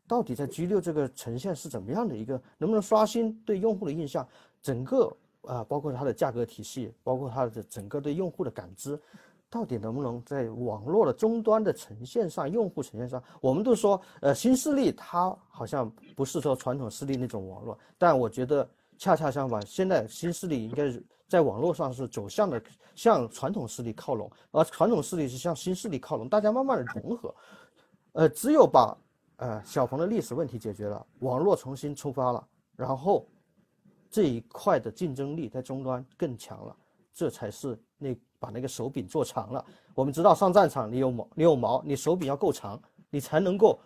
[0.07, 4.27] 到底在 G 六这个呈现是怎么样的一个，能不能刷新对用户的印象？
[4.61, 8.99] 整个啊，包括它的价格体系，包括它的整个对用户的感知，
[9.49, 22.61] 到底能不能在网络的终端的呈现上，用户呈现上，我们都说，呃，新势力它好像不是说传统势力那种网络，但我觉得恰恰相反，现在新势力应该是在网络上是走向的
[22.93, 27.33] 向传统势力靠拢，而传统势力是向新势力靠拢，大家慢慢的融合。
[28.13, 28.95] 呃，只有把
[29.37, 33.27] 呃小鹏的历史问题解决了，网络重新出发了，然后
[34.11, 36.75] 这一块的竞争力在终端更强了，
[37.19, 39.65] 这才是那把那个手柄做长了。
[39.93, 43.77] 我们知道上战场你有矛，你有矛，你手柄要够长，你才能够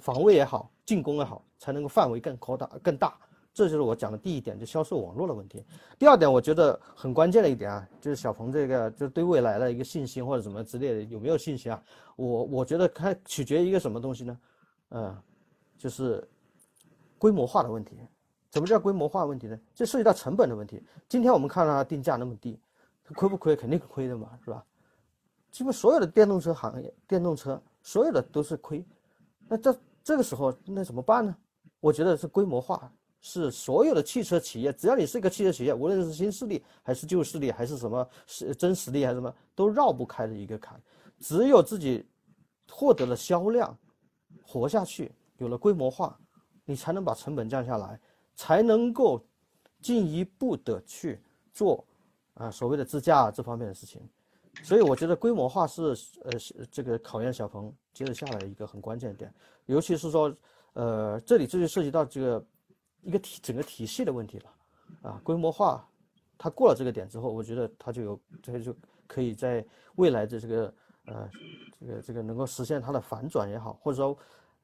[0.00, 3.16] 防卫也好，进攻也好，才能够范围更扩大更大。
[3.54, 5.64] 这就是我讲的第一点，就销售网络的问题。
[6.00, 11.80] 第二点，我觉得很关键的一点啊，就是小鹏这个，就对未来的一个信心或者什么之类的，有没有信心啊？
[12.16, 14.38] 我我觉得它取决于一个什么东西呢？
[14.88, 15.16] 嗯，
[15.78, 16.28] 就是
[17.18, 17.96] 规模化的问题。
[18.52, 19.56] 什么叫规模化问题呢？
[19.76, 20.82] 这涉及到成本的问题。
[21.08, 22.58] 今天我们看到它定价那么低，
[23.14, 23.54] 亏不亏？
[23.56, 24.64] 肯定亏的嘛，是吧？
[25.50, 28.84] 基本所有的电动车行业，电动车所有的都是亏。
[29.48, 31.36] 那这这个时候那怎么办呢？
[31.80, 32.92] 我觉得是规模化。
[33.22, 40.80] 是所有的汽车企业，只要你是一个汽车企业，无论是新势力还是旧势力，还是什么是真实力还是什么，都绕不开的一个坎。
[41.18, 42.08] 只有自己
[42.70, 43.76] 获得了销量，
[44.42, 46.18] 活下去，有了规模化，
[46.64, 48.00] 你才能把成本降下来，
[48.34, 49.22] 才能够
[49.82, 51.20] 进一步的去
[51.52, 51.84] 做
[52.40, 54.00] 啊所谓的自驾这方面的事情。
[54.62, 55.82] 所以我觉得规模化是
[56.24, 56.32] 呃
[56.70, 59.32] 这个考验小鹏接着下来一个很关键的点，
[59.66, 60.34] 尤其是说
[60.72, 62.44] 呃这里这就涉及到这个。
[63.02, 64.54] 一个体整个体系的问题了，
[65.08, 65.88] 啊，规模化，
[66.36, 68.76] 它过了这个点之后，我觉得它就有这就
[69.06, 69.64] 可以在
[69.94, 70.74] 未来的这个
[71.06, 71.30] 呃
[71.80, 74.14] 这个这个能够实现它的反转也好，或者说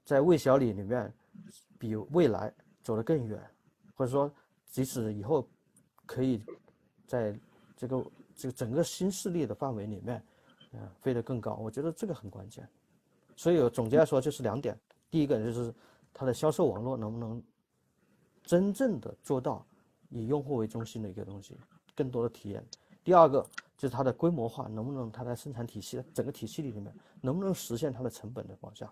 [0.05, 1.11] 在魏小李里面
[1.79, 2.53] 比未来
[2.83, 3.43] 走得更远，
[3.95, 4.31] 或者说
[4.66, 5.49] 即使以后
[6.05, 6.45] 可以
[7.07, 7.35] 在
[7.77, 10.16] 这个这个整个新势力的范围里面，
[10.72, 12.68] 啊飞得更高，我觉得这个很关键。
[13.37, 14.79] 所以总结来说就是两点，
[15.11, 15.72] 第一个就是
[16.12, 17.43] 它的销售网络能不能。
[18.49, 19.66] 真正的做到
[20.09, 21.57] 以用户为中心的一个东西，
[21.97, 22.64] 更多的体验。
[23.03, 23.45] 第二个
[23.77, 28.89] 就是它的规模化，能不能它在生产体系整个体系里面能不能实现它的成本的往下，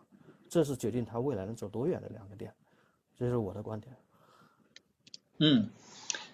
[0.49, 2.53] 这是决定它未来能走多远的两个点。
[3.17, 3.95] 这是我的观点。
[5.39, 5.71] 嗯，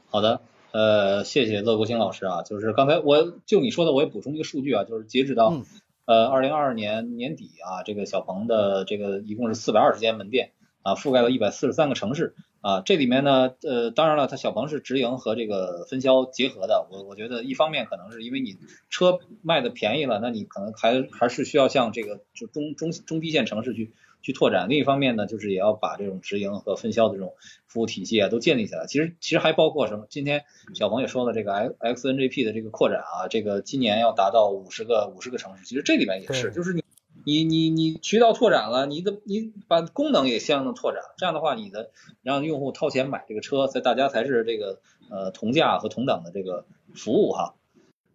[0.06, 0.40] 好的，
[0.72, 5.62] 呃，谢谢乐国兴老师啊，就是刚才我就你说的，我也补充一个数据啊，就是截止到
[6.04, 10.52] 呃二零二二年年底啊，这个小鹏的这个一共是四百二十间门店
[10.82, 12.34] 啊，覆盖了一百四十三个城市。
[12.62, 16.86] 啊，这里面呢，呃，当然了，它小鹏是直营和这个分销结合的。
[16.90, 18.58] 我我觉得一方面可能是因为你
[18.90, 23.92] 车卖的便宜了，那你可能还还是需要向这个就中中中低线城市去
[24.22, 24.68] 去拓展。
[24.68, 27.34] 另一方面呢，就是也要把这种直营和分销的这种
[27.66, 28.86] 服务体系啊都建立起来。
[28.86, 30.06] 其实其实还包括什么？
[30.08, 30.44] 今天
[30.74, 35.64] 小鹏也说了，这个 X X N G P 的这个扩展啊，这个今年要达到五十个五十个城市。
[35.64, 36.82] 其实这里面也是，就是你。
[37.22, 41.90] 你你你渠道拓展了，你的你把功能也相应的拓展，这样的话，你的
[42.22, 46.64] 让用户掏钱买这个车，在大家才是这个呃同价和同等的这个
[46.94, 47.56] 服务哈。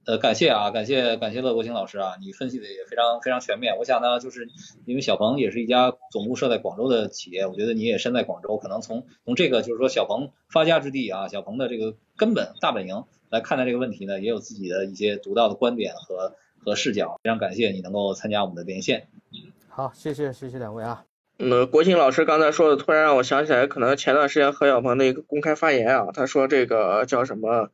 [0.06, 3.78] 呃，感谢啊，感谢感谢乐国清老师啊，你分析的也非常非常全面。
[3.78, 4.48] 我想呢，就是
[4.86, 16.36] 因为小鹏也是一家总部设在广州的企业，我觉得你也身在广州，可能从从这个就是说小鹏发家之地啊，小鹏的这个根本大本营来看待这个问题呢，也有自己的一些独到的观点和。
[16.58, 19.08] 和视角，非常感谢你能够参加我们的连线。
[19.70, 21.06] 好，谢谢谢谢两位啊。
[21.38, 27.70] 嗯，国庆老师刚才说的，突然让我想起来，可能前段时间何小鹏的一个公开发言啊，他说这个叫什么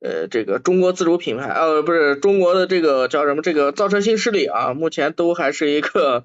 [0.00, 6.24] 呃，这个中国自主品牌呃，不是中国的这个叫什么这个造车新势力啊，目前都还是一个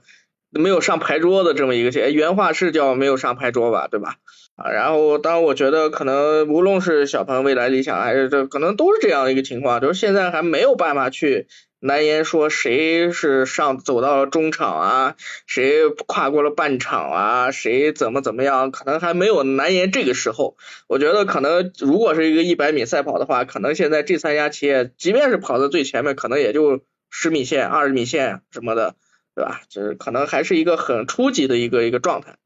[0.60, 4.16] 没有上牌桌的这么一个原话是叫没有上牌桌吧，对吧？
[4.56, 11.48] 啊，然后当然我觉得可能无论是小鹏、未来、理想还是这，可能都是这样一个情况，就是现在还没有办法去。
[11.82, 20.58] 难言说谁是上走到了中场啊，谁跨过了半场啊，谁怎么怎么样，可能还没有难言这个时候。
[20.88, 26.80] 我觉得可能如果是一个一百米赛跑的话，可能现在这三家企业，即便是跑在最前面，可能也就
[27.12, 28.96] 十米线、二十米线什么的，
[29.36, 29.62] 对吧？
[29.68, 32.38] 就是可能还是一个很初级的一个一个状态。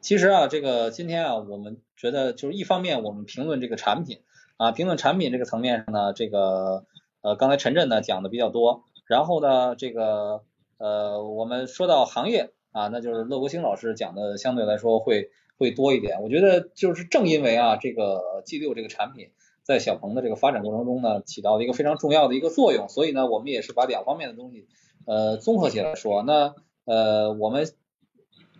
[0.00, 4.20] 其实啊，这个今天啊，我们觉得就是一方面我们评论这个产品
[4.56, 6.86] 啊，评论产品这个层面上呢，这个
[7.20, 8.84] 呃刚才陈震呢讲的比较多。
[9.06, 10.42] 然后呢，这个
[10.78, 16.22] 呃，我们说到行业啊，那就是乐国兴老师讲的相对来说会会多一点。
[16.22, 19.32] 我觉得就是正因为啊，这个 G 六这个产品
[19.62, 24.66] 在小鹏的这个发展过程中呢，起到了一个非常重要的一个作用，所以呢，我们也是把两方面的东西
[25.08, 26.22] 呃综合起来说。
[26.22, 26.54] 那
[26.84, 27.66] 呃，我们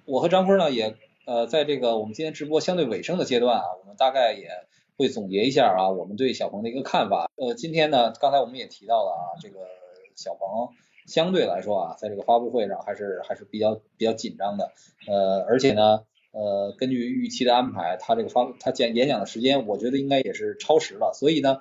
[0.06, 0.96] 我和张坤呢也
[1.26, 4.48] 呃在这个我们今天直播相对尾声的阶段啊，我们大概也
[4.96, 7.30] 会总结一下啊，我们对小鹏的一个看法。
[7.36, 9.60] 呃，今天呢，刚才我们也提到了啊，这个。
[10.18, 10.70] 小鹏
[11.06, 14.72] 相对来说啊，在这个发布会上还是还是比较比较紧张的，
[15.06, 16.00] 呃，而且呢，
[16.32, 21.60] 呃，根据预期的安排，他这个发他讲演讲的时间，我觉得应该也是超时了，所以呢。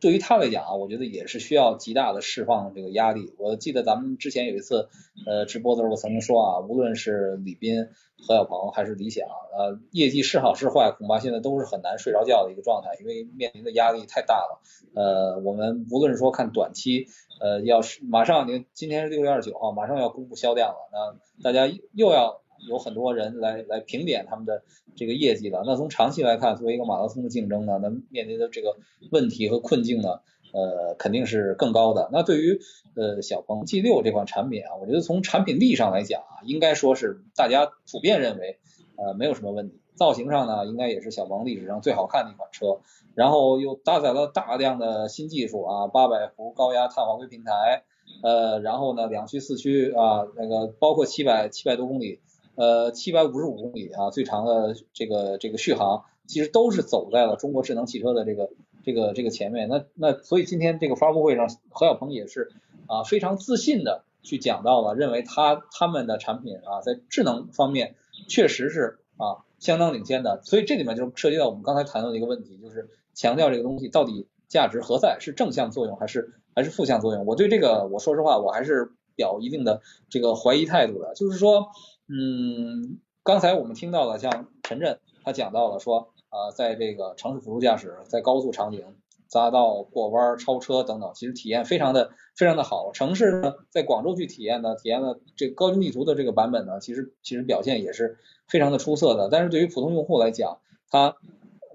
[0.00, 3.32] 对于他来讲啊，我觉得也是需要极大的释放这个压力。
[3.38, 4.88] 我记得咱们之前有一次
[5.26, 7.88] 呃直播的时候，我曾经说啊，无论是李斌、
[8.26, 14.60] 何小鹏还是李想，呃，业绩是好是坏，恐怕现在都是很难睡着觉的一个状态，因为面临的压力太大了。
[14.94, 17.06] 呃，我们无论是说看短期，
[17.40, 22.40] 呃，要是马上您今天是六月二十九号，马上要公布销量了，那大家又要。
[22.66, 24.62] 有很多人来来评点他们的
[24.96, 25.62] 这个业绩了。
[25.66, 28.76] 那从长期来看，作为一个马拉松的竞争呢，那面临的这个
[29.10, 30.20] 问题和困境呢，
[30.52, 32.08] 呃，肯定是更高的。
[32.12, 32.60] 那对于
[32.94, 38.58] 呃小鹏 G 六这款产品啊，我觉得从产品力上来讲啊，应该说是大家普遍认为
[38.96, 39.80] 呃没有什么问题。
[39.94, 42.80] 造型上呢，应该也是小鹏历史上最好看的一款车。
[43.14, 47.82] 然后又搭载了大量的新技术啊，八百伏高压碳化硅平台，
[48.22, 52.20] 呃，然后呢两驱四驱啊，那个包括七百七百多公里。
[52.58, 58.50] 呃，七百五十五公里啊，最长的这个这个续航，其实都是走在了中国智能汽车的这个
[58.82, 59.68] 这个这个前面。
[59.68, 62.50] 那那所以今天这个发布会上，何小鹏也是
[62.88, 67.94] 啊非常自信的去讲到了，认为他他们的产品啊在智能方面
[68.26, 70.40] 确实是啊相当领先的。
[70.42, 77.24] 所以这里面就涉及到我们刚才谈到的一个问题，就是强调这个东西到底价值何在，是正向作用还是还是负向作用？
[77.24, 79.80] 我对这个我说实话，我还是表一定的
[80.10, 81.68] 这个怀疑态度的，就是说。
[82.10, 88.82] 嗯，刚才我们听到了，像陈震他讲到了说，啊，在这个城市辅助驾驶，在高速场景、
[89.30, 92.92] 匝道过弯、超车等等，其实体验非常的非常的好。
[92.92, 98.16] 城市呢，在广州去体验呢，体验了这高精地图的这个版本呢，其实其实表现也是
[98.48, 99.28] 非常的出色的。
[99.30, 101.14] 但是对于普通用户来讲，他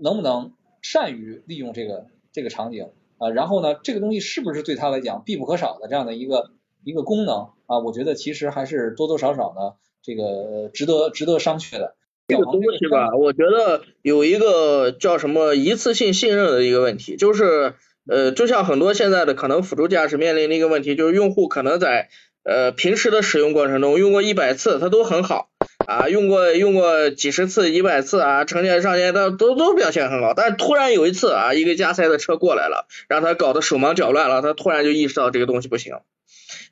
[0.01, 3.29] 能不能善于利用这个这个场景啊？
[3.29, 6.49] 然后呢，这个东西是不是对他来讲必不可少的这样的一个
[6.83, 7.77] 一个功能啊？
[7.77, 9.75] 我觉得其实还是多多少少呢。
[10.03, 11.95] 这个值得值得商榷的
[12.27, 17.73] 这个东西吧，我觉得有一个叫什么一次性信任的一个问题，就是
[18.07, 22.09] 呃，就像很多现在的可能辅助驾驶面临的一个问题，就是用户可能在
[22.43, 25.49] 呃平时的使用过程中用过一百次，它都很好
[25.85, 35.95] 啊，用过用过几十次、一百次啊，成千上千，它都都表现很好，但是突然有一次啊，一个加塞的车过来了，让他搞得手忙脚乱了，他突然就意识到这个东西不行。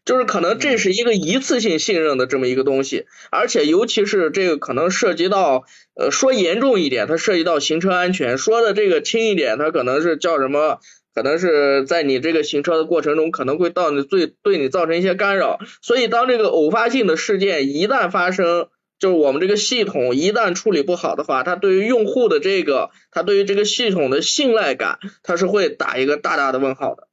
[0.04, 10.80] 就是可能这是一个一次性信任的这么一个东西，而且尤其是这个可能涉及到，呃，说严重一点，它涉及到行车安全；说的这个轻一点，它可能是叫什么？
[11.14, 15.60] 可能是在你这个行车的过程中，可能会到你最对你造成一些干扰。
[15.82, 27.10] 所以当这个偶发性的事件一旦发生，就是我们这个系统一旦处理不好的话，它对于用户的这个，它对于这个系统的信赖感，它是会打一个大大的问号的。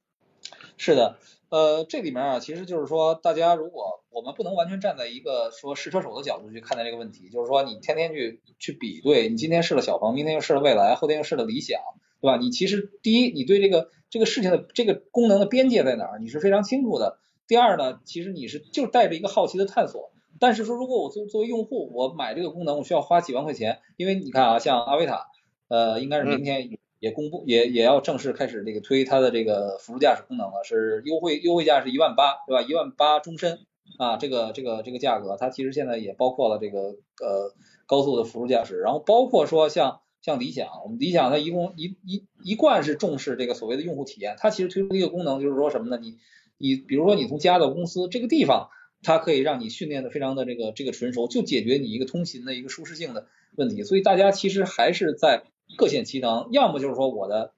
[0.76, 1.16] 是的。
[1.50, 11.80] 呃，这里面啊，其实就是说，大家如果我们不能完全站在一个说试车手的角度去看待这个问题，就是说，你天天去去比对，你今天试了小鹏，明天又试了蔚来，后天又试了理想，
[12.20, 12.36] 对吧？
[12.36, 17.18] 你其实第一，你对这个这个事情的这个功能的边界在哪儿，你是非常清楚的。
[17.46, 20.10] 第二呢，其实你是就带着一个好奇的探索。
[20.38, 25.28] 但是说，如果我作作为用户，我买这个功能，我需要花几万块钱，因为你看啊，像阿维塔，
[25.68, 26.78] 呃，应该是明天。
[27.00, 32.62] 也公布也也要正式开始这个推它的这个辅助驾驶功能了，是优惠优惠价是一万八，对吧？
[32.62, 33.60] 一万八终身
[33.98, 36.78] 啊，这个这个这个价格，它其实现在也包括了这个
[37.22, 37.54] 呃
[37.86, 45.98] 高速的辅助驾驶，然后包括说像像理想，我们理想它一共一一一贯是重视这个所谓的用户体验，它其实推出一个功能就是说什么呢？
[46.02, 46.16] 你
[46.58, 48.70] 你比如说你从家到公司这个地方，
[49.02, 55.44] 它可以让你训练的非常的这个这个纯熟，就解决你一个通勤的一个舒适性的问题，所以大家其实还是在。
[55.76, 57.52] 各显其能，要么就是说我的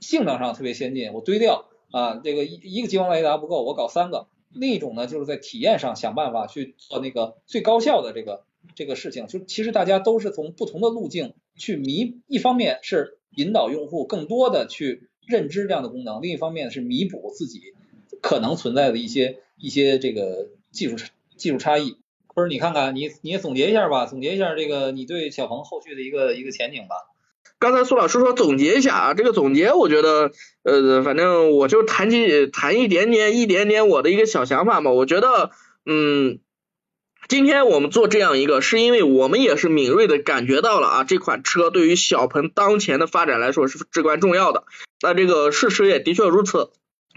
[0.00, 4.26] 性能上特别先进，我堆料啊，这个一一个激光雷达不够，我搞三个。
[4.52, 8.42] 另一种呢，就是在体验上想办法去做那个最高效的这个
[8.74, 9.28] 这个事情。
[9.28, 17.60] 就其实大家都是从不同的路径去弥，一方面是引导用户更多的去认知这样的功能，另一方面是弥补自己
[18.20, 20.96] 可能存在的一些一些这个技术
[21.36, 21.96] 技术差异。
[22.40, 26.96] 不是你看看，你你也总结一下吧，总结一下这个你对小鹏后续的一个一个前景吧。
[27.58, 30.30] 刚才苏老师说总结一下啊，这个总结我觉得，
[30.62, 34.90] 呃，反正我就谈几谈一点点一点点我的一个小想法嘛。
[34.90, 35.50] 我觉得，
[35.84, 36.38] 嗯，
[37.28, 44.64] 今天我们做这样一个，是因为我们也是敏锐的感觉到了啊，这款车对于小鹏当前的发展来说是至关重要的。
[45.02, 46.70] 那这个事实也的确如此。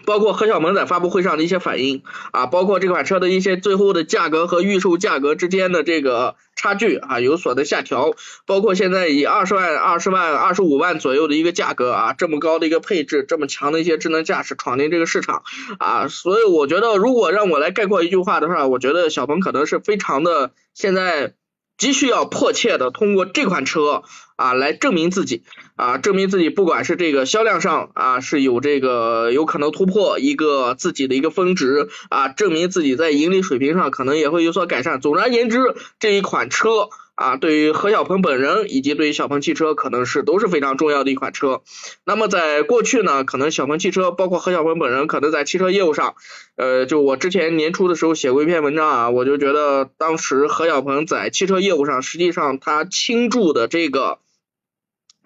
[0.05, 8.13] 包括何小鹏在发布会上的一些反应啊，包括这款车的一些最后的价格和预售价格之间的这个差距啊有所的下调，
[8.45, 15.43] 包括现在以二十万、二十万、二十五万左右的一个价格啊，这么高的一个配置，这么强的一些智能驾驶闯进这个市场
[15.79, 21.33] 啊，所以我觉得如果让我来概括一句话的话，我觉得小鹏可能是非常的现在。
[21.75, 24.03] 急需要迫切的通过这款车
[24.35, 25.43] 啊来证明自己
[25.83, 35.01] 啊，证明自己不管是这个销量上啊是有这个有可能突破一个自己的一个峰值啊，证明自己在盈利水平上可能也会有所改善。
[35.01, 36.89] 总而言之，这一款车。
[37.15, 41.61] 啊，对于何小鹏本人以及对于小鹏汽车，可能是都是非常重要的一款车。
[42.05, 46.15] 那么在过去呢，可能小鹏汽车包括何小鹏本人，可能在汽车业务上，
[46.55, 54.17] 呃，就我之前年初的时候写过一篇文章啊，我就觉得当时何小鹏在汽车业务上，实际上他倾注的这个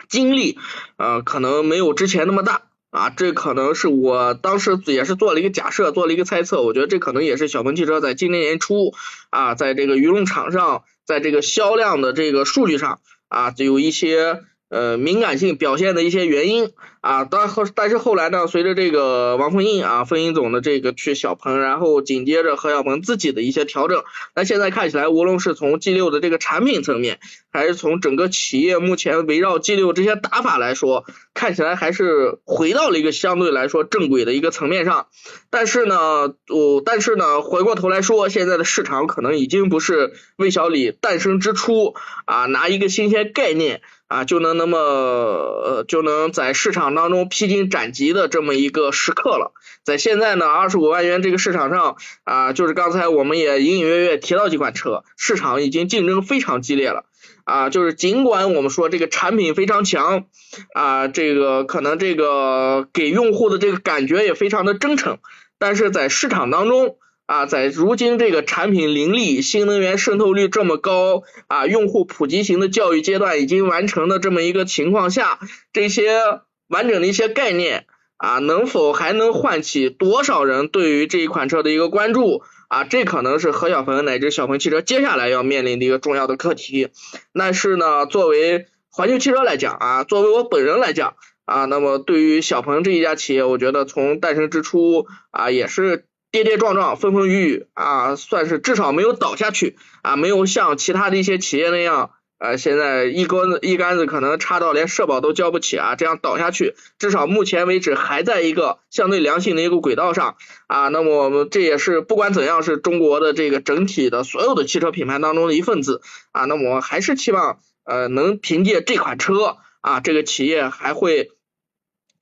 [0.10, 0.58] 精力，
[0.95, 3.10] 啊，可能没有之前那么大啊。
[3.10, 8.93] 这可能是我当时也是做了一个假设，做了一个猜测，我觉得这可能也是小鹏汽车在今年年初
[9.30, 10.84] 啊，在这个舆论场上。
[11.08, 12.99] 在这个销量的这个数据上
[13.30, 16.72] 啊，就有一些呃敏感性表现的一些原因。
[16.99, 24.03] 啊，但后但是后来呢，随着这个王凤英啊，凤英总的这个去小鹏，然后紧接着何小鹏自己的一些调整，
[24.36, 35.07] 那现在看起来，无论是从 G 六的这个产品层面，还是从整个企业目前围绕 G 六这些打法来说，看起来还是回到了一个相对来说正轨的一个层面上。
[35.49, 41.93] 但是呢，我但是呢，回过头来说，现在的市场可能已经不是魏小李诞生之初
[42.26, 43.82] 啊，拿一个新鲜概念。
[44.08, 49.53] 啊，就能那么呃，就能在市场当中披荆斩棘的这么一个时刻了。
[49.84, 57.05] 在现在呢，二十五万元这个市场上啊，就是刚才我们也隐隐约约提到几款车，市场已经竞争非常激烈了
[57.43, 57.70] 啊。
[57.70, 60.26] 就是尽管我们说这个产品非常强
[60.74, 65.18] 啊，这个可能这个给用户的这个感觉也非常的真诚，
[65.60, 66.95] 但是在市场当中。
[67.28, 75.38] 啊，在如今这个产品林立、新能源渗透率这么高啊，用户普及型的教育阶段已经完成的这么一个情况下，
[75.74, 76.22] 这些
[76.70, 82.86] 完整的一些概念啊，能否还能唤起多少人对于这一款车的一个关注啊？
[82.86, 86.88] 这可能是何小鹏乃至小鹏汽车接下来要面临的一个重要的课题。
[87.34, 96.06] 但是呢，作为环球汽车来讲啊，作为我本人来讲啊，那么对于小鹏这一家企业，我觉得从诞生之初啊，也是。
[96.32, 110.36] 跌跌撞撞，风风雨雨啊，算是至少没有倒下去啊，没有像其他的一些企业那样，呃，现在一根子一竿子可能插到连社保都交不起啊，这样倒下去，至少目前为止还在一个相对良性的一个轨道上
[110.68, 110.90] 啊。
[110.90, 116.02] 那么我们这也是不管怎样是中国的这个整体的所有的汽车品牌当中的一份子
[116.32, 116.44] 啊。
[116.44, 121.32] 那么我还是期望呃能凭借这款车啊，这个企业还会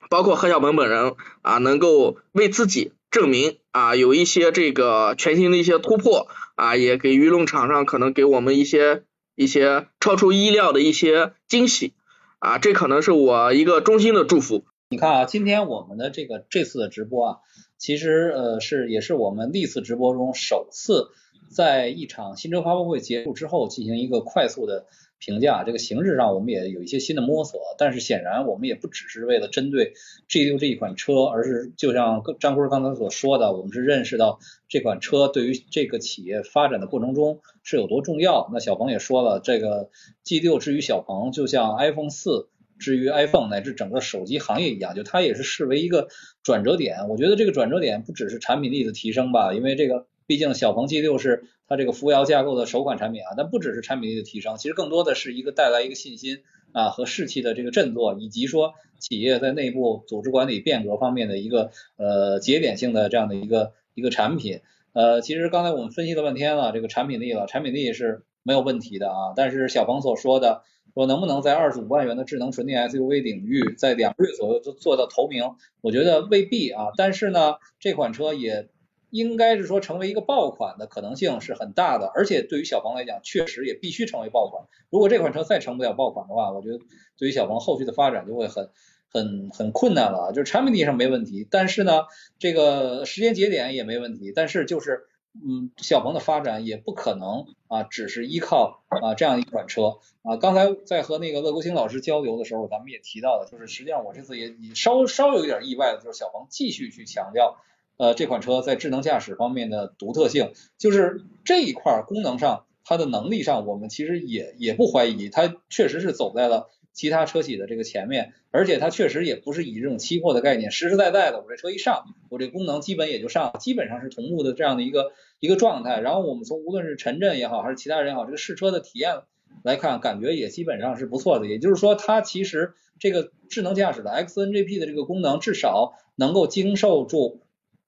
[0.10, 2.94] 包括何小鹏本人啊，能够为自己。
[3.16, 9.04] 证明啊，有一些这个全新的一些突破啊，也给舆论场上可能给我们一些
[9.36, 11.94] 一些超出意料的一些惊喜
[12.40, 14.66] 啊，这可能是我一个衷心的祝福。
[14.90, 17.38] 你看啊，今天我们的这个这次的直播啊，
[17.78, 21.08] 其实呃是也是我们历次直播中首次
[21.50, 24.88] 在一场新车发布会结束之后进行一个快速的。
[25.20, 29.94] 评价这个形式上，我们也有一些新的摸索，但是显然我们也不只是为了针对
[30.30, 38.50] G6 这一款车，而是就像张坤刚才所说的，我们是认识到这款车对于这个企业发展的过程中是有多重要。
[38.54, 39.90] 那小鹏也说了，这个
[40.26, 46.10] G6 至于小鹏，就像 iPhone 四至于 iPhone 乃至整个手机行业一样，就它也是视为一个
[46.44, 47.08] 转折点。
[47.10, 51.46] 我觉得这个转折点不只是产品力的提升吧，因为这个毕竟小鹏 G6 是。
[51.68, 64.62] 它这个扶摇架构的首款产品啊，但不只是产品力的提升，其实更多的是一个带来一个信心啊和士气的这个振作，以及说企业在内部组织管理变革方面的一个呃节点性的这样的一个一个产品。
[64.94, 69.34] 呃，其实刚才我们分析了半天了，这个产品力了，产品力是没有问题的啊。
[69.36, 70.62] 但是小鹏所说的
[70.94, 76.90] 说能不能在二十五万元的智能纯电 SUV 领域在两个月左右就做到头名，我觉得未必啊。
[76.96, 78.68] 但是呢，这款车也。
[79.16, 84.66] 应该是说成为一个爆款的可能性是很大的，而且对于小鹏来讲，确实也必须成为爆款。
[84.90, 86.80] 如果这款车再成不了爆款的话，我觉得
[87.18, 88.72] 对于小鹏后续的发展就会很
[89.08, 90.34] 很 很困难了。
[90.34, 92.02] 就是产品力上没问题，但是呢，
[92.40, 100.36] 这个时间节点也没问题，但是就是嗯，小鹏的发展也不可能啊，只是依靠啊这样一款车啊。
[100.36, 107.58] 刚才在和那个乐国兴老师交流的时候，咱们也提到了，就是实际上我这次也稍稍有一点意外的，就是小鹏继续去强调。
[107.98, 126.00] 呃，这款车在智能驾驶方面的独特性，就是这一块功能上，它的能力上，我们其实也也不怀疑，它确实是走在了其他车企的这个前面，而且它确实也不是以这种期货的概念，实实在在的，我这车一上，我这功能基本也就上，基本上是同步的这样的一个一个状态。
[126.02, 129.22] 然后我们从无论是陈震也好，还是其他人也好，这个试车的体验
[129.64, 131.48] 来看，感觉也基本上是不错的。
[131.48, 137.40] 也就是说，它其实这个智能驾驶的 XNGP 的这个功能，至少能够经受住。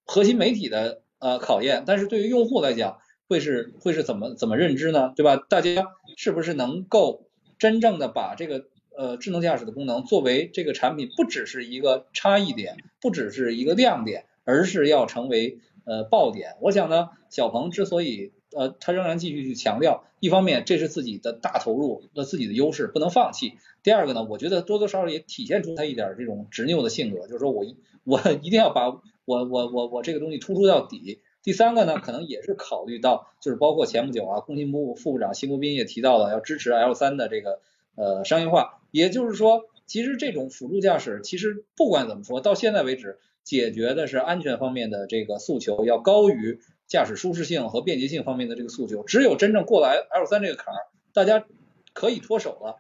[0.08, 2.98] 核心媒体的呃考验，但是对于用户来讲，
[3.28, 5.14] 会是会是怎么怎么认知呢？
[5.16, 5.36] 对吧？
[5.50, 5.86] 大家
[6.16, 7.28] 是不是能够
[7.60, 16.56] 真正的把这个呃智能驾驶的功能作为这个产品不只是一个差异点，不只是一个亮点，而是要成为呃爆点？
[16.62, 23.54] 我想呢，小鹏之所以呃他仍然继续去强调，一方面这是自己的大投入，那自己的优势不能放弃。
[23.84, 27.66] 第二个呢，我觉得多多少少也体现出他一点这种执拗的性格，就是说我
[28.04, 31.22] 我一定要把我我我我这个东西突出到底。
[31.44, 37.62] 第三个呢，可能也是考虑到，就是包括前不久啊，工信部副部长辛国斌也提到了要支持 L 三的这个
[37.96, 49.04] 呃商业化，也就是说，其实这种辅助驾驶，其实不管怎么说，到现在为止，解决的是安全方面的这个诉求要高于驾驶舒适性和便捷性方面的这个诉求。
[49.04, 50.80] 只有真正过来 L 三这个坎儿，
[51.14, 51.46] 大家
[51.94, 52.78] 可以脱手了，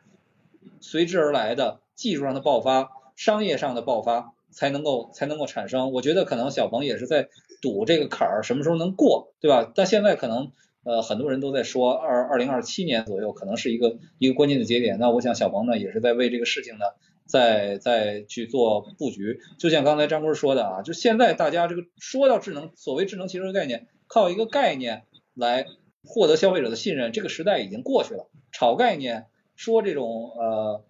[0.80, 5.91] 随之而来的技术上的爆发、商业上的爆发，才能够才能够产生。
[5.91, 7.30] 我觉得可能小鹏也是在。
[7.60, 9.72] 赌这个坎儿什么时候能过，对吧？
[9.74, 10.51] 但现在可能
[10.84, 14.99] 呃很多人都在说二二零二七年左右可能是一个一个关键的节点。
[14.99, 16.86] 那我想小鹏呢也是在为这个事情呢
[17.26, 19.39] 在在去做布局。
[19.58, 25.66] 就像刚才张坤说的啊，就现在大家这个说到智能，所谓智能汽车概念，靠一个概念来
[26.03, 28.30] 获得消费者的信任，这个时代已经过去了。
[28.51, 30.84] 炒概念，说这种呃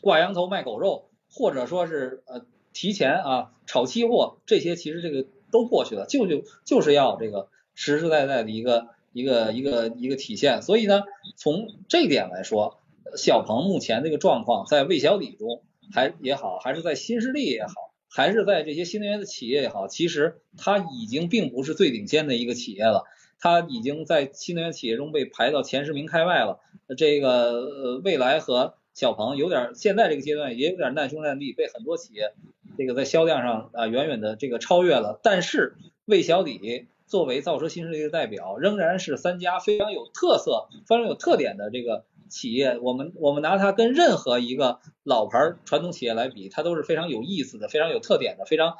[0.00, 5.26] 挂羊头卖狗肉，或者说是呃提前啊炒期货，这些其实这个。
[5.50, 10.62] 都过去了，就就就是要这个实实在在的一个一个一个一个体现。
[10.62, 11.04] 所以呢，
[11.36, 12.80] 从这点来说，
[13.16, 15.62] 小鹏目前这个状况，在魏小李中
[15.92, 23.02] 还也好，还是在新势力也好，还是在这些新能源的企业也好，其实它已经并不是最领先的一个企业了，
[23.40, 26.60] 它已经在新能源企业中被排到前十名开外了。
[26.96, 32.32] 这个呃，蔚来和小鹏有点现在这个阶段也有点难兄难弟，被很多企业。
[32.78, 35.18] 这个在销量上啊，远远的这个超越了。
[35.24, 42.78] 但是魏小李作为造车新势力的代表，仍然是三家非常有特色、非常有特点的这个企业。
[42.80, 48.74] 我们我们拿它跟任何一个老牌传统企业来比，它都是非常有意思的、非常有特点的、非常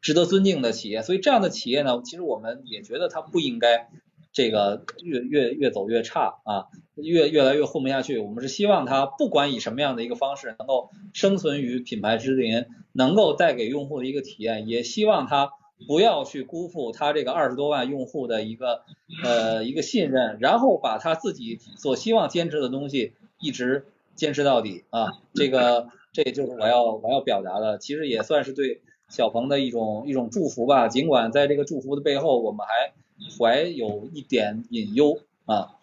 [0.00, 1.02] 值得尊敬的企业。
[1.02, 3.88] 所以这样的企业呢，其实我们也觉得它不应该。
[4.30, 8.18] 这个越越越走越差啊，越越来越混不下去。
[8.18, 15.50] 我们是希望它不管以什么样的一个方式能够生存于品牌之林，能够带给用户的一个体验，也希望它
[15.86, 18.82] 不要去辜负他这个二十多万用户的一个
[19.22, 25.12] 呃一个信任，然后把他自己所希望坚持的东西一直坚持到底啊。
[25.34, 30.88] 这个这就是我要我要表达的，其实也算是对小鹏的一种一种祝福吧。
[30.88, 32.92] 尽管在这个祝福的背后，我们还。
[33.36, 35.74] 怀有一点隐忧啊，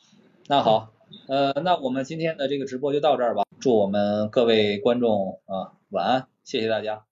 [0.47, 0.93] 那好，
[1.27, 7.03] 呃，那我们今天的这个直播就到这儿吧，祝我们各位观众啊晚安，谢谢大家。